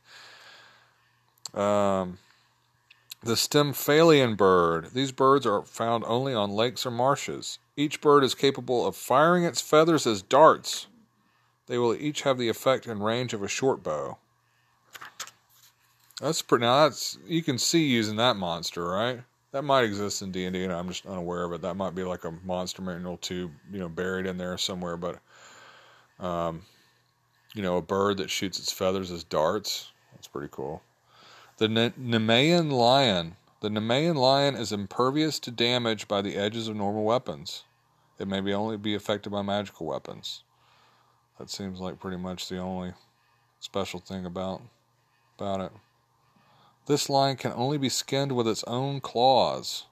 Um, 1.54 2.18
the 3.22 3.36
Stymphalian 3.36 4.36
bird. 4.36 4.90
These 4.92 5.12
birds 5.12 5.46
are 5.46 5.62
found 5.62 6.04
only 6.06 6.34
on 6.34 6.50
lakes 6.50 6.84
or 6.84 6.90
marshes. 6.90 7.58
Each 7.74 8.02
bird 8.02 8.22
is 8.22 8.34
capable 8.34 8.86
of 8.86 8.96
firing 8.96 9.44
its 9.44 9.62
feathers 9.62 10.06
as 10.06 10.20
darts. 10.20 10.88
They 11.66 11.78
will 11.78 11.94
each 11.94 12.20
have 12.22 12.36
the 12.36 12.50
effect 12.50 12.86
and 12.86 13.02
range 13.02 13.32
of 13.32 13.42
a 13.42 13.48
short 13.48 13.82
bow. 13.82 14.18
That's 16.20 16.42
pretty. 16.42 16.66
Now 16.66 16.86
that's 16.86 17.16
you 17.26 17.42
can 17.42 17.56
see 17.56 17.86
using 17.86 18.16
that 18.16 18.36
monster, 18.36 18.86
right? 18.86 19.20
That 19.54 19.62
might 19.62 19.84
exist 19.84 20.20
in 20.20 20.32
D 20.32 20.46
and 20.46 20.52
D, 20.52 20.64
and 20.64 20.72
I'm 20.72 20.88
just 20.88 21.06
unaware 21.06 21.44
of 21.44 21.52
it. 21.52 21.62
That 21.62 21.76
might 21.76 21.94
be 21.94 22.02
like 22.02 22.24
a 22.24 22.32
monster 22.44 22.82
manual 22.82 23.16
too, 23.18 23.52
you 23.72 23.78
know, 23.78 23.88
buried 23.88 24.26
in 24.26 24.36
there 24.36 24.58
somewhere. 24.58 24.96
But, 24.96 25.20
um, 26.18 26.62
you 27.54 27.62
know, 27.62 27.76
a 27.76 27.82
bird 27.82 28.16
that 28.16 28.30
shoots 28.30 28.58
its 28.58 28.72
feathers 28.72 29.12
as 29.12 29.22
darts. 29.22 29.92
That's 30.12 30.26
pretty 30.26 30.48
cool. 30.50 30.82
The 31.58 31.68
Nemean 31.68 32.72
lion. 32.72 33.36
The 33.60 33.68
Nemean 33.68 34.16
lion 34.16 34.56
is 34.56 34.72
impervious 34.72 35.38
to 35.38 35.52
damage 35.52 36.08
by 36.08 36.20
the 36.20 36.34
edges 36.34 36.66
of 36.66 36.74
normal 36.74 37.04
weapons. 37.04 37.62
It 38.18 38.26
may 38.26 38.40
be 38.40 38.52
only 38.52 38.76
be 38.76 38.96
affected 38.96 39.30
by 39.30 39.42
magical 39.42 39.86
weapons. 39.86 40.42
That 41.38 41.48
seems 41.48 41.78
like 41.78 42.00
pretty 42.00 42.16
much 42.16 42.48
the 42.48 42.58
only 42.58 42.94
special 43.60 44.00
thing 44.00 44.26
about 44.26 44.62
about 45.38 45.60
it. 45.60 45.72
This 46.86 47.08
lion 47.08 47.36
can 47.36 47.52
only 47.52 47.78
be 47.78 47.88
skinned 47.88 48.32
with 48.32 48.46
its 48.46 48.62
own 48.64 49.00
claws. 49.00 49.86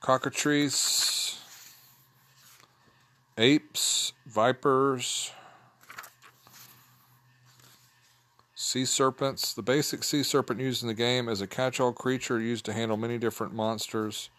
Cockatrice, 0.00 1.38
apes, 3.36 4.12
vipers, 4.26 5.32
sea 8.54 8.84
serpents. 8.84 9.52
The 9.52 9.62
basic 9.62 10.02
sea 10.02 10.22
serpent 10.22 10.60
used 10.60 10.82
in 10.82 10.88
the 10.88 10.94
game 10.94 11.28
is 11.28 11.40
a 11.40 11.46
catch 11.46 11.78
all 11.78 11.92
creature 11.92 12.40
used 12.40 12.64
to 12.64 12.72
handle 12.72 12.96
many 12.96 13.18
different 13.18 13.52
monsters, 13.54 14.30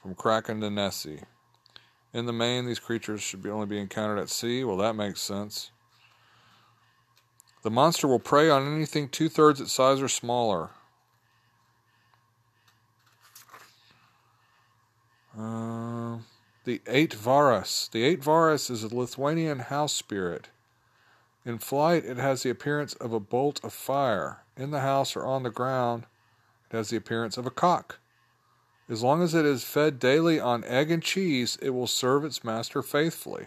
from 0.00 0.14
kraken 0.14 0.60
to 0.60 0.70
nessie. 0.70 1.20
In 2.12 2.26
the 2.26 2.32
main, 2.32 2.66
these 2.66 2.80
creatures 2.80 3.22
should 3.22 3.42
be 3.42 3.50
only 3.50 3.66
be 3.66 3.78
encountered 3.78 4.18
at 4.18 4.28
sea. 4.28 4.64
Well, 4.64 4.76
that 4.78 4.96
makes 4.96 5.20
sense. 5.20 5.70
The 7.62 7.70
monster 7.70 8.08
will 8.08 8.18
prey 8.18 8.50
on 8.50 8.74
anything 8.74 9.08
two 9.08 9.28
thirds 9.28 9.60
its 9.60 9.72
size 9.72 10.02
or 10.02 10.08
smaller. 10.08 10.70
Uh, 15.38 16.18
the 16.64 16.80
Aitvaras. 16.86 17.90
The 17.90 18.04
eight 18.04 18.20
Aitvaras 18.20 18.70
is 18.70 18.82
a 18.82 18.94
Lithuanian 18.94 19.60
house 19.60 19.92
spirit. 19.92 20.48
In 21.44 21.58
flight, 21.58 22.04
it 22.04 22.18
has 22.18 22.42
the 22.42 22.50
appearance 22.50 22.94
of 22.94 23.12
a 23.12 23.20
bolt 23.20 23.60
of 23.64 23.72
fire. 23.72 24.42
In 24.56 24.70
the 24.70 24.80
house 24.80 25.16
or 25.16 25.24
on 25.24 25.44
the 25.44 25.50
ground, 25.50 26.06
it 26.70 26.76
has 26.76 26.90
the 26.90 26.96
appearance 26.96 27.36
of 27.36 27.46
a 27.46 27.50
cock. 27.50 27.98
As 28.88 29.02
long 29.02 29.22
as 29.22 29.34
it 29.34 29.46
is 29.46 29.64
fed 29.64 29.98
daily 29.98 30.38
on 30.38 30.64
egg 30.64 30.90
and 30.90 31.02
cheese, 31.02 31.56
it 31.62 31.70
will 31.70 31.86
serve 31.86 32.24
its 32.24 32.44
master 32.44 32.82
faithfully. 32.82 33.46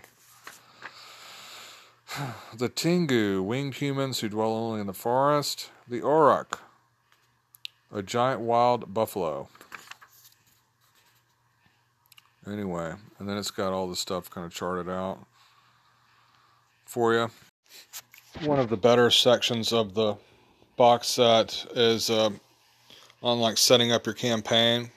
the 2.58 2.70
Tengu, 2.70 3.42
winged 3.42 3.76
humans 3.76 4.20
who 4.20 4.30
dwell 4.30 4.52
only 4.52 4.82
in 4.82 4.88
the 4.88 4.94
forest. 4.94 5.70
The 5.88 6.02
Auroch, 6.02 6.60
a 7.94 8.02
giant 8.02 8.42
wild 8.42 8.94
buffalo. 8.94 9.50
Anyway, 12.48 12.94
and 13.18 13.28
then 13.28 13.38
it's 13.38 13.52
got 13.52 13.74
all 13.74 13.90
the 13.90 13.96
stuff 13.96 14.30
kind 14.30 14.46
of 14.46 14.54
charted 14.54 14.90
out 14.90 15.20
for 16.86 17.14
you. 17.14 17.32
One 18.44 18.60
of 18.60 18.70
the 18.70 18.78
better 18.78 19.10
sections 19.10 19.74
of 19.74 19.94
the 19.94 20.16
box 20.76 21.08
set 21.08 21.66
is 21.76 22.10
uh, 22.10 22.30
on 23.24 23.40
like 23.40 23.58
setting 23.58 23.92
up 23.92 24.06
your 24.06 24.14
campaign. 24.14 24.92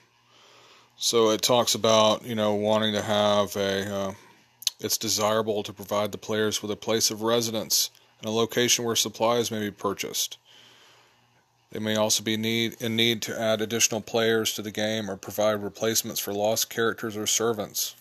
So 0.97 1.29
it 1.29 1.41
talks 1.41 1.75
about 1.75 2.25
you 2.25 2.35
know 2.35 2.53
wanting 2.55 2.93
to 2.93 3.01
have 3.01 3.55
a 3.55 3.95
uh, 3.95 4.13
it's 4.79 4.97
desirable 4.97 5.63
to 5.63 5.73
provide 5.73 6.11
the 6.11 6.17
players 6.17 6.61
with 6.61 6.71
a 6.71 6.75
place 6.75 7.11
of 7.11 7.21
residence 7.21 7.89
and 8.19 8.27
a 8.27 8.31
location 8.31 8.85
where 8.85 8.95
supplies 8.95 9.51
may 9.51 9.59
be 9.59 9.71
purchased. 9.71 10.37
They 11.71 11.79
may 11.79 11.95
also 11.95 12.23
be 12.23 12.37
need, 12.37 12.77
in 12.79 12.95
need 12.95 13.21
to 13.23 13.39
add 13.39 13.61
additional 13.61 14.01
players 14.01 14.53
to 14.55 14.61
the 14.61 14.71
game 14.71 15.09
or 15.09 15.17
provide 15.17 15.61
replacements 15.63 16.19
for 16.19 16.33
lost 16.33 16.69
characters 16.69 17.15
or 17.15 17.27
servants. 17.27 17.95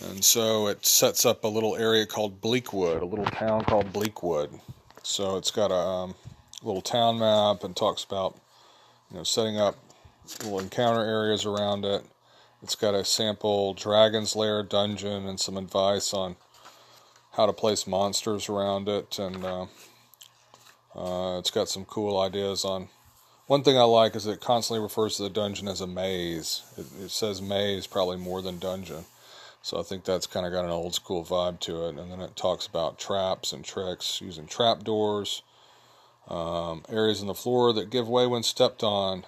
And 0.00 0.24
so 0.24 0.68
it 0.68 0.86
sets 0.86 1.26
up 1.26 1.44
a 1.44 1.48
little 1.48 1.76
area 1.76 2.06
called 2.06 2.40
Bleakwood, 2.40 3.02
a 3.02 3.06
little 3.06 3.26
town 3.26 3.64
called 3.64 3.92
Bleakwood. 3.92 4.58
So 5.02 5.36
it's 5.36 5.50
got 5.50 5.70
a 5.70 5.74
um, 5.74 6.14
little 6.62 6.80
town 6.80 7.18
map 7.18 7.64
and 7.64 7.76
talks 7.76 8.04
about 8.04 8.38
you 9.10 9.18
know 9.18 9.24
setting 9.24 9.58
up 9.58 9.76
little 10.44 10.60
encounter 10.60 11.02
areas 11.02 11.44
around 11.44 11.84
it 11.84 12.04
it's 12.62 12.76
got 12.76 12.94
a 12.94 13.04
sample 13.04 13.74
Dragon's 13.74 14.36
Lair 14.36 14.62
dungeon 14.62 15.26
and 15.26 15.40
some 15.40 15.56
advice 15.56 16.14
on 16.14 16.36
how 17.32 17.46
to 17.46 17.52
place 17.52 17.86
monsters 17.86 18.48
around 18.48 18.88
it, 18.88 19.18
and 19.18 19.44
uh, 19.44 19.66
uh, 20.94 21.38
it's 21.38 21.50
got 21.50 21.68
some 21.68 21.84
cool 21.84 22.20
ideas 22.20 22.64
on. 22.64 22.88
One 23.48 23.64
thing 23.64 23.76
I 23.76 23.82
like 23.82 24.14
is 24.14 24.26
it 24.26 24.40
constantly 24.40 24.82
refers 24.82 25.16
to 25.16 25.24
the 25.24 25.30
dungeon 25.30 25.66
as 25.66 25.80
a 25.80 25.86
maze. 25.86 26.62
It, 26.76 26.86
it 27.04 27.10
says 27.10 27.42
maze 27.42 27.86
probably 27.86 28.18
more 28.18 28.40
than 28.40 28.58
dungeon, 28.58 29.06
so 29.60 29.80
I 29.80 29.82
think 29.82 30.04
that's 30.04 30.28
kind 30.28 30.46
of 30.46 30.52
got 30.52 30.64
an 30.64 30.70
old 30.70 30.94
school 30.94 31.24
vibe 31.24 31.58
to 31.60 31.86
it. 31.86 31.96
And 31.96 32.12
then 32.12 32.20
it 32.20 32.36
talks 32.36 32.66
about 32.66 32.98
traps 32.98 33.52
and 33.52 33.64
tricks 33.64 34.20
using 34.20 34.46
trap 34.46 34.84
doors, 34.84 35.42
um, 36.28 36.84
areas 36.88 37.20
in 37.20 37.26
the 37.26 37.34
floor 37.34 37.72
that 37.72 37.90
give 37.90 38.08
way 38.08 38.26
when 38.28 38.44
stepped 38.44 38.84
on, 38.84 39.24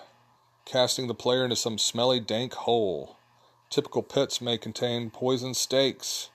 casting 0.64 1.08
the 1.08 1.14
player 1.14 1.42
into 1.42 1.56
some 1.56 1.78
smelly 1.78 2.20
dank 2.20 2.52
hole 2.52 3.16
Typical 3.70 4.02
pits 4.02 4.40
may 4.40 4.56
contain 4.56 5.10
poison 5.10 5.54
stakes, 5.54 6.30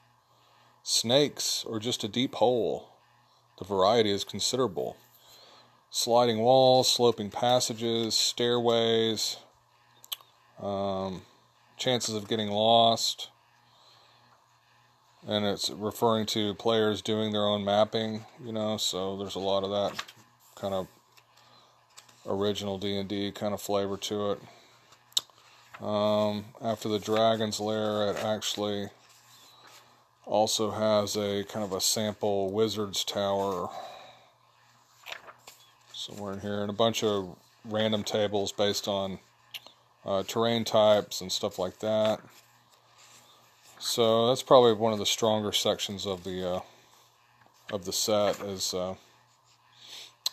snakes, 0.83 1.63
or 1.65 1.79
just 1.79 2.03
a 2.03 2.07
deep 2.07 2.35
hole. 2.35 2.89
The 3.59 3.65
variety 3.65 4.11
is 4.11 4.23
considerable. 4.23 4.97
Sliding 5.89 6.39
walls, 6.39 6.91
sloping 6.91 7.29
passages, 7.29 8.15
stairways, 8.15 9.37
um, 10.61 11.23
chances 11.77 12.15
of 12.15 12.27
getting 12.27 12.49
lost. 12.49 13.29
And 15.27 15.45
it's 15.45 15.69
referring 15.69 16.25
to 16.27 16.53
players 16.53 17.01
doing 17.01 17.31
their 17.31 17.45
own 17.45 17.65
mapping, 17.65 18.25
you 18.43 18.53
know, 18.53 18.77
so 18.77 19.17
there's 19.17 19.35
a 19.35 19.39
lot 19.39 19.63
of 19.63 19.69
that 19.71 20.03
kind 20.55 20.73
of 20.73 20.87
original 22.25 22.77
D&D 22.77 23.31
kind 23.31 23.53
of 23.53 23.61
flavor 23.61 23.97
to 23.97 24.31
it. 24.31 24.41
Um, 25.81 26.45
after 26.61 26.89
the 26.89 26.99
Dragon's 26.99 27.59
Lair, 27.59 28.11
it 28.11 28.23
actually 28.23 28.89
also 30.25 30.71
has 30.71 31.15
a 31.15 31.43
kind 31.45 31.63
of 31.63 31.71
a 31.71 31.81
sample 31.81 32.51
Wizard's 32.51 33.03
Tower 33.03 33.69
somewhere 35.93 36.33
in 36.33 36.39
here, 36.39 36.61
and 36.61 36.69
a 36.69 36.73
bunch 36.73 37.03
of 37.03 37.35
random 37.65 38.03
tables 38.03 38.51
based 38.51 38.87
on 38.87 39.19
uh, 40.05 40.23
terrain 40.23 40.63
types 40.63 41.21
and 41.21 41.31
stuff 41.31 41.59
like 41.59 41.79
that. 41.79 42.19
So 43.79 44.27
that's 44.27 44.43
probably 44.43 44.73
one 44.73 44.91
of 44.91 44.99
the 44.99 45.05
stronger 45.05 45.51
sections 45.51 46.05
of 46.05 46.23
the 46.23 46.55
uh, 46.55 46.59
of 47.71 47.85
the 47.85 47.93
set 47.93 48.39
is 48.41 48.73
uh, 48.73 48.95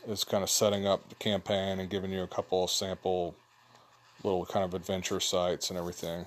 is 0.09 0.25
kind 0.25 0.43
of 0.43 0.51
setting 0.51 0.87
up 0.87 1.09
the 1.09 1.15
campaign 1.17 1.79
and 1.79 1.89
giving 1.89 2.11
you 2.11 2.23
a 2.23 2.29
couple 2.29 2.65
of 2.65 2.71
sample 2.71 3.35
little 4.27 4.45
kind 4.45 4.65
of 4.65 4.75
adventure 4.75 5.21
sites 5.21 5.71
and 5.71 5.79
everything. 5.79 6.27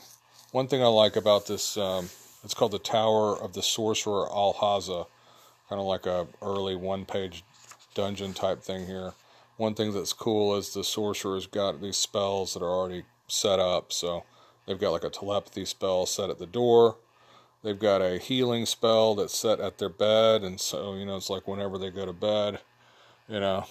One 0.51 0.67
thing 0.67 0.81
I 0.81 0.87
like 0.87 1.15
about 1.15 1.45
this, 1.45 1.77
um, 1.77 2.09
it's 2.43 2.53
called 2.53 2.71
the 2.71 2.79
Tower 2.79 3.37
of 3.37 3.53
the 3.53 3.61
Sorcerer 3.61 4.27
Alhaza, 4.27 5.05
kind 5.67 5.79
of 5.79 5.85
like 5.85 6.05
a 6.05 6.27
early 6.41 6.75
one-page 6.75 7.43
dungeon 7.93 8.33
type 8.33 8.63
thing 8.63 8.87
here. 8.87 9.13
One 9.57 9.75
thing 9.75 9.93
that's 9.93 10.13
cool 10.13 10.55
is 10.55 10.73
the 10.73 10.83
sorcerer's 10.83 11.45
got 11.45 11.81
these 11.81 11.97
spells 11.97 12.53
that 12.53 12.63
are 12.63 12.71
already 12.71 13.03
set 13.27 13.59
up. 13.59 13.91
So 13.91 14.23
they've 14.65 14.79
got 14.79 14.91
like 14.91 15.03
a 15.03 15.09
telepathy 15.09 15.65
spell 15.65 16.05
set 16.05 16.29
at 16.29 16.39
the 16.39 16.45
door. 16.45 16.95
They've 17.61 17.77
got 17.77 18.01
a 18.01 18.19
healing 18.19 18.65
spell 18.65 19.15
that's 19.15 19.37
set 19.37 19.59
at 19.59 19.77
their 19.77 19.89
bed, 19.89 20.43
and 20.43 20.61
so 20.61 20.95
you 20.95 21.05
know 21.05 21.17
it's 21.17 21.29
like 21.29 21.45
whenever 21.45 21.77
they 21.77 21.89
go 21.89 22.05
to 22.05 22.13
bed, 22.13 22.59
you 23.27 23.41
know, 23.41 23.65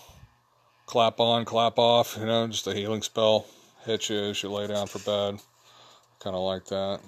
clap 0.85 1.21
on, 1.21 1.47
clap 1.47 1.79
off, 1.79 2.19
you 2.21 2.27
know, 2.27 2.47
just 2.49 2.67
a 2.67 2.75
healing 2.75 3.01
spell 3.01 3.47
hit 3.88 4.11
you 4.11 4.18
as 4.18 4.42
you 4.42 4.51
lay 4.51 4.66
down 4.66 4.87
for 4.87 4.98
bed. 4.98 5.40
Kind 6.20 6.37
of 6.37 6.42
like 6.42 6.66
that. 6.66 7.01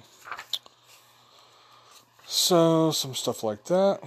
So, 2.27 2.91
some 2.91 3.15
stuff 3.15 3.45
like 3.45 3.65
that. 3.65 4.01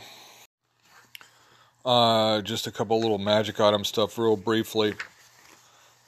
Uh, 1.86 2.42
just 2.42 2.66
a 2.66 2.72
couple 2.72 3.00
little 3.00 3.20
magic 3.20 3.60
item 3.60 3.84
stuff, 3.84 4.18
real 4.18 4.36
briefly. 4.36 4.96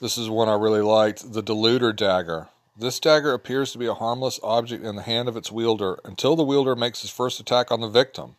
This 0.01 0.17
is 0.17 0.27
one 0.27 0.49
I 0.49 0.55
really 0.55 0.81
liked 0.81 1.33
the 1.33 1.43
Deluder 1.43 1.95
Dagger. 1.95 2.47
This 2.75 2.99
dagger 2.99 3.33
appears 3.33 3.71
to 3.71 3.77
be 3.77 3.85
a 3.85 3.93
harmless 3.93 4.39
object 4.41 4.83
in 4.83 4.95
the 4.95 5.03
hand 5.03 5.29
of 5.29 5.37
its 5.37 5.51
wielder 5.51 5.99
until 6.03 6.35
the 6.35 6.43
wielder 6.43 6.75
makes 6.75 7.01
his 7.01 7.11
first 7.11 7.39
attack 7.39 7.71
on 7.71 7.79
the 7.79 7.87
victim. 7.87 8.37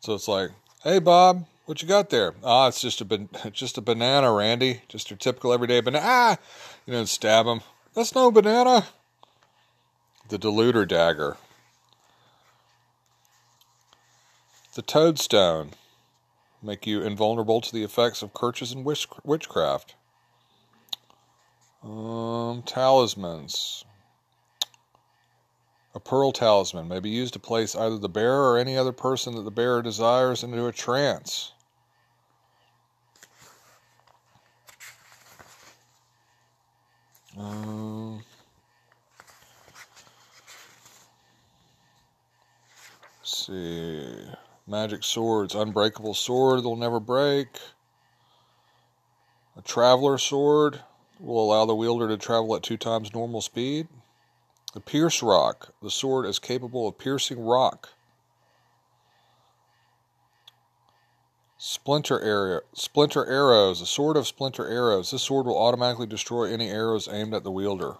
So 0.00 0.14
it's 0.14 0.28
like, 0.28 0.50
hey, 0.84 0.98
Bob, 0.98 1.46
what 1.68 1.82
you 1.82 1.86
got 1.86 2.08
there? 2.08 2.32
Ah, 2.42 2.68
it's 2.68 2.80
just 2.80 3.02
a 3.02 3.04
ban- 3.04 3.28
just 3.52 3.76
a 3.76 3.82
banana, 3.82 4.32
Randy. 4.32 4.80
Just 4.88 5.10
your 5.10 5.18
typical 5.18 5.52
everyday 5.52 5.82
banana. 5.82 6.04
Ah, 6.06 6.38
you 6.86 6.94
know, 6.94 7.04
stab 7.04 7.44
him. 7.44 7.60
That's 7.92 8.14
no 8.14 8.30
banana. 8.30 8.86
The 10.30 10.38
Deluder 10.38 10.88
dagger. 10.88 11.36
The 14.76 14.80
Toadstone. 14.80 15.72
Make 16.62 16.86
you 16.86 17.02
invulnerable 17.02 17.60
to 17.60 17.72
the 17.72 17.84
effects 17.84 18.22
of 18.22 18.32
curses 18.32 18.72
and 18.72 18.82
witch- 18.82 19.06
witchcraft. 19.22 19.94
Um, 21.84 22.62
talismans. 22.62 23.84
A 25.94 26.00
pearl 26.00 26.32
talisman 26.32 26.88
may 26.88 27.00
be 27.00 27.10
used 27.10 27.34
to 27.34 27.38
place 27.38 27.76
either 27.76 27.98
the 27.98 28.08
bearer 28.08 28.52
or 28.52 28.58
any 28.58 28.76
other 28.76 28.92
person 28.92 29.34
that 29.34 29.42
the 29.42 29.50
bearer 29.50 29.82
desires 29.82 30.42
into 30.42 30.66
a 30.66 30.72
trance. 30.72 31.52
Um, 37.38 38.22
see. 43.22 44.04
Magic 44.66 45.02
swords. 45.04 45.54
Unbreakable 45.54 46.14
sword 46.14 46.58
that'll 46.58 46.76
never 46.76 47.00
break. 47.00 47.48
A 49.56 49.62
traveler 49.62 50.18
sword 50.18 50.80
will 51.18 51.42
allow 51.42 51.64
the 51.64 51.74
wielder 51.74 52.08
to 52.08 52.16
travel 52.16 52.54
at 52.54 52.62
two 52.62 52.76
times 52.76 53.14
normal 53.14 53.40
speed. 53.40 53.88
The 54.74 54.80
pierce 54.80 55.22
rock. 55.22 55.74
The 55.82 55.90
sword 55.90 56.26
is 56.26 56.38
capable 56.38 56.86
of 56.86 56.98
piercing 56.98 57.40
rock. 57.40 57.90
Splinter 61.60 62.20
area, 62.20 62.60
splinter 62.72 63.26
arrows. 63.26 63.80
A 63.80 63.86
sword 63.86 64.16
of 64.16 64.28
splinter 64.28 64.68
arrows. 64.68 65.10
This 65.10 65.22
sword 65.22 65.46
will 65.46 65.58
automatically 65.58 66.06
destroy 66.06 66.44
any 66.44 66.70
arrows 66.70 67.08
aimed 67.10 67.34
at 67.34 67.42
the 67.42 67.50
wielder. 67.50 67.96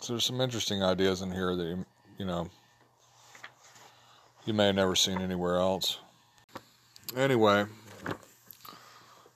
So 0.00 0.14
there's 0.14 0.24
some 0.24 0.40
interesting 0.40 0.82
ideas 0.82 1.20
in 1.20 1.30
here 1.30 1.54
that 1.54 1.64
you, 1.64 1.86
you 2.18 2.24
know 2.24 2.48
you 4.46 4.54
may 4.54 4.66
have 4.66 4.74
never 4.74 4.96
seen 4.96 5.20
anywhere 5.20 5.56
else. 5.56 5.98
Anyway, 7.14 7.66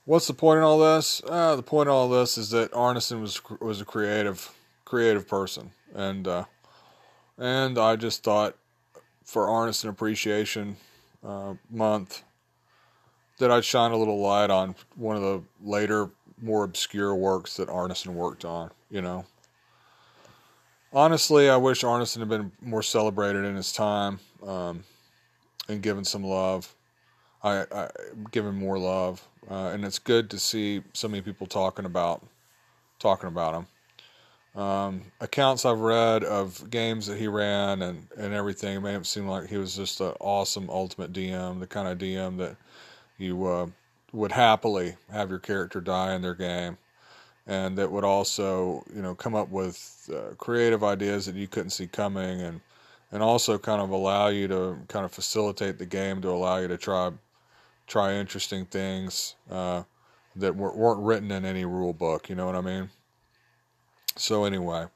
what's 0.07 0.27
the 0.27 0.35
point 0.35 0.59
in 0.59 0.65
all 0.65 0.79
this? 0.79 1.21
Uh, 1.27 1.57
the 1.57 1.63
point 1.63 1.89
in 1.89 1.93
all 1.93 2.09
this 2.09 2.39
is 2.39 2.51
that 2.51 2.73
Arneson 2.73 3.21
was 3.21 3.41
was 3.61 3.83
a 3.83 3.85
creative 3.85 4.55
creative 4.87 5.29
person, 5.29 5.73
and 5.95 6.27
uh, 6.27 6.45
and 7.37 7.79
I 7.79 7.97
just 7.97 8.23
thought 8.23 8.57
for 9.25 9.47
Arneson 9.47 9.89
Appreciation 9.89 10.77
uh, 11.23 11.55
Month 11.71 12.23
that 13.41 13.51
I'd 13.51 13.65
shine 13.65 13.91
a 13.91 13.97
little 13.97 14.21
light 14.21 14.51
on 14.51 14.75
one 14.97 15.17
of 15.17 15.23
the 15.23 15.43
later, 15.63 16.11
more 16.41 16.65
obscure 16.65 17.15
works 17.15 17.57
that 17.57 17.69
Arneson 17.69 18.15
worked 18.15 18.45
on. 18.45 18.71
You 18.91 19.03
know, 19.03 19.25
honestly, 20.93 21.51
I 21.51 21.57
wish 21.57 21.83
Arneson 21.83 22.19
had 22.19 22.29
been 22.29 22.53
more 22.61 22.83
celebrated 22.83 23.45
in 23.45 23.57
his 23.57 23.73
time 23.73 24.21
um, 24.47 24.85
and 25.69 25.83
given 25.83 26.05
some 26.05 26.23
love. 26.23 26.75
I, 27.43 27.65
I 27.73 27.89
given 28.31 28.55
more 28.55 28.79
love, 28.79 29.27
uh, 29.51 29.71
and 29.73 29.85
it's 29.85 29.99
good 29.99 30.29
to 30.31 30.39
see 30.39 30.83
so 30.93 31.09
many 31.09 31.23
people 31.23 31.47
talking 31.47 31.87
about 31.87 32.23
talking 32.99 33.29
about 33.29 33.55
him. 33.55 33.67
Um, 34.61 35.03
accounts 35.21 35.65
I've 35.65 35.79
read 35.79 36.25
of 36.25 36.69
games 36.71 37.07
that 37.07 37.17
he 37.17 37.29
ran 37.29 37.83
and, 37.83 38.07
and 38.19 38.35
everything 38.35 38.83
made 38.83 38.95
him 38.95 39.05
seem 39.05 39.27
like 39.27 39.49
he 39.49 39.57
was 39.57 39.77
just 39.77 40.01
an 40.01 40.13
awesome 40.21 40.69
ultimate 40.69 41.13
DM, 41.13 41.61
the 41.61 41.69
kind 41.69 41.89
of 41.89 41.99
DM 41.99 42.37
that 42.39 42.57
you 43.21 43.47
uh, 43.47 43.67
would 44.13 44.33
happily 44.33 44.97
have 45.11 45.31
your 45.31 45.39
character 45.39 45.81
die 45.81 46.15
in 46.15 46.23
their 46.23 46.35
game, 46.35 46.79
and 47.47 47.77
that 47.79 47.91
would 47.91 48.05
also 48.05 48.85
you 48.95 49.03
know 49.03 49.15
come 49.15 49.35
up 49.35 49.51
with 49.51 50.11
uh, 50.15 50.35
creative 50.37 50.83
ideas 50.83 51.27
that 51.27 51.35
you 51.35 51.47
couldn't 51.47 51.71
see 51.71 51.87
coming, 51.87 52.41
and 52.41 52.61
and 53.13 53.23
also 53.23 53.59
kind 53.59 53.81
of 53.83 53.91
allow 53.91 54.29
you 54.29 54.49
to 54.49 54.79
kind 54.89 55.05
of 55.05 55.13
facilitate 55.13 55.79
the 55.79 55.87
game 55.87 56.21
to 56.23 56.29
allow 56.31 56.59
you 56.59 56.69
to 56.69 56.77
try 56.77 57.11
try 57.87 58.15
interesting 58.15 58.65
things 58.67 59.35
uh, 59.51 59.83
that 60.37 60.55
weren't 60.55 61.01
written 61.01 61.31
in 61.33 61.45
any 61.45 61.65
rule 61.65 61.93
book. 61.93 62.29
You 62.29 62.37
know 62.37 62.47
what 62.47 62.55
I 62.55 62.61
mean? 62.61 62.91
So 64.17 64.45
anyway, 64.45 64.87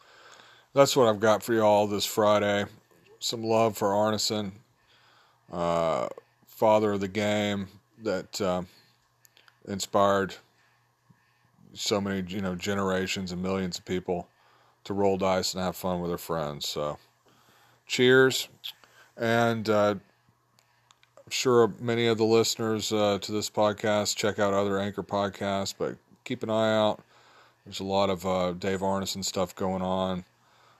that's 0.74 0.96
what 0.96 1.08
I've 1.08 1.20
got 1.20 1.42
for 1.42 1.54
y'all 1.54 1.86
this 1.86 2.04
Friday. 2.04 2.66
Some 3.18 3.42
love 3.42 3.76
for 3.76 3.88
Arneson, 3.88 4.52
uh, 5.52 6.08
father 6.46 6.92
of 6.92 7.00
the 7.00 7.08
game, 7.08 7.68
that 8.04 8.40
uh, 8.40 8.62
inspired 9.66 10.36
so 11.72 12.00
many 12.00 12.24
you 12.28 12.40
know 12.40 12.54
generations 12.54 13.32
and 13.32 13.42
millions 13.42 13.78
of 13.78 13.84
people 13.84 14.28
to 14.84 14.94
roll 14.94 15.16
dice 15.16 15.54
and 15.54 15.62
have 15.62 15.76
fun 15.76 16.00
with 16.00 16.10
their 16.10 16.18
friends. 16.18 16.68
So, 16.68 16.98
cheers, 17.86 18.48
and 19.16 19.68
uh, 19.68 19.94
I'm 21.24 21.30
sure 21.30 21.72
many 21.80 22.06
of 22.06 22.18
the 22.18 22.24
listeners 22.24 22.92
uh, 22.92 23.18
to 23.20 23.32
this 23.32 23.50
podcast 23.50 24.16
check 24.16 24.38
out 24.38 24.54
other 24.54 24.78
Anchor 24.78 25.02
podcasts, 25.02 25.74
but 25.76 25.96
keep 26.24 26.42
an 26.42 26.50
eye 26.50 26.76
out. 26.76 27.02
There's 27.64 27.80
a 27.80 27.84
lot 27.84 28.10
of 28.10 28.26
uh, 28.26 28.52
Dave 28.52 28.80
Arneson 28.80 29.24
stuff 29.24 29.54
going 29.56 29.80
on. 29.80 30.24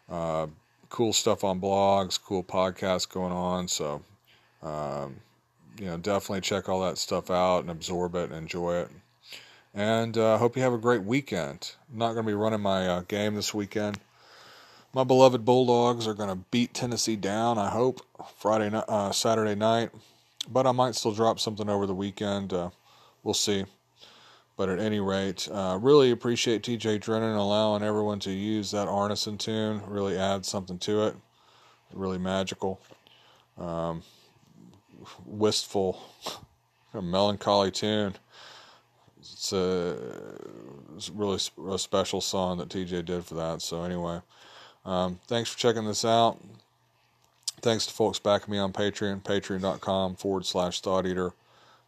Uh, 0.09 0.49
cool 0.91 1.15
stuff 1.15 1.43
on 1.43 1.61
blogs, 1.61 2.21
cool 2.23 2.45
podcasts 2.45 3.09
going 3.09 3.33
on. 3.33 3.69
So, 3.69 4.03
um, 4.63 5.17
you 5.79 5.87
know, 5.87 5.97
definitely 5.97 6.41
check 6.41 6.69
all 6.69 6.83
that 6.83 6.99
stuff 6.99 7.31
out 7.31 7.61
and 7.61 7.71
absorb 7.71 8.15
it 8.15 8.31
and 8.31 8.35
enjoy 8.35 8.77
it. 8.77 8.89
And 9.75 10.17
I 10.17 10.35
uh, 10.35 10.39
hope 10.39 10.57
you 10.57 10.63
have 10.63 10.73
a 10.73 10.79
great 10.79 11.03
weekend. 11.03 11.73
I'm 11.91 11.99
not 11.99 12.13
going 12.13 12.25
to 12.25 12.31
be 12.31 12.35
running 12.35 12.61
my 12.61 12.87
uh, 12.87 13.01
game 13.03 13.35
this 13.35 13.53
weekend. 13.53 13.99
My 14.93 15.03
beloved 15.03 15.45
Bulldogs 15.45 16.07
are 16.07 16.15
going 16.15 16.29
to 16.29 16.45
beat 16.53 16.73
Tennessee 16.73 17.17
down, 17.17 17.59
I 17.59 17.71
hope, 17.71 18.01
Friday 18.39 18.71
uh, 18.73 19.11
Saturday 19.11 19.57
night. 19.57 19.91
But 20.49 20.69
I 20.69 20.73
might 20.73 20.95
still 20.95 21.13
drop 21.13 21.41
something 21.41 21.69
over 21.69 21.87
the 21.87 21.95
weekend. 21.95 22.53
Uh, 22.53 22.71
we'll 23.25 23.35
see. 23.35 23.65
But 24.57 24.69
at 24.69 24.79
any 24.79 25.01
rate, 25.01 25.49
uh, 25.51 25.79
really 25.83 26.13
appreciate 26.13 26.63
TJ 26.63 27.01
Drennan 27.01 27.35
allowing 27.35 27.83
everyone 27.83 28.21
to 28.21 28.31
use 28.31 28.71
that 28.71 28.87
Arneson 28.87 29.37
tune. 29.37 29.83
Really 29.89 30.17
adds 30.17 30.47
something 30.47 30.79
to 30.81 31.09
it. 31.09 31.17
Really 31.93 32.19
magical. 32.19 32.81
Um, 33.59 34.05
wistful, 35.25 36.01
melancholy 36.93 37.71
tune. 37.71 38.15
It's 39.21 39.53
a, 39.53 39.97
it's 40.97 41.11
really 41.11 41.39
a 41.71 41.79
special 41.79 42.21
song 42.21 42.59
that 42.59 42.69
TJ 42.69 43.05
did 43.05 43.25
for 43.25 43.35
that. 43.35 43.63
So 43.63 43.83
anyway, 43.83 44.21
um, 44.85 45.19
thanks 45.27 45.51
for 45.51 45.59
checking 45.59 45.87
this 45.87 46.05
out. 46.05 46.39
Thanks 47.63 47.87
to 47.87 47.95
folks 47.95 48.19
backing 48.19 48.53
me 48.53 48.59
on 48.59 48.73
Patreon, 48.73 49.23
patreon.com 49.23 50.17
forward 50.17 50.45
slash 50.45 50.81
thought 50.81 51.07
eater. 51.07 51.33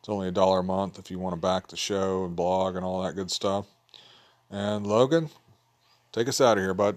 It's 0.00 0.08
only 0.08 0.28
a 0.28 0.32
dollar 0.32 0.60
a 0.60 0.62
month 0.62 0.98
if 0.98 1.10
you 1.10 1.18
want 1.18 1.34
to 1.34 1.40
back 1.40 1.66
the 1.66 1.76
show 1.76 2.24
and 2.24 2.34
blog 2.34 2.76
and 2.76 2.84
all 2.84 3.02
that 3.02 3.14
good 3.14 3.30
stuff. 3.30 3.66
And 4.50 4.86
Logan, 4.86 5.28
take 6.12 6.28
us 6.28 6.40
out 6.40 6.56
of 6.56 6.64
here, 6.64 6.74
bud. 6.74 6.96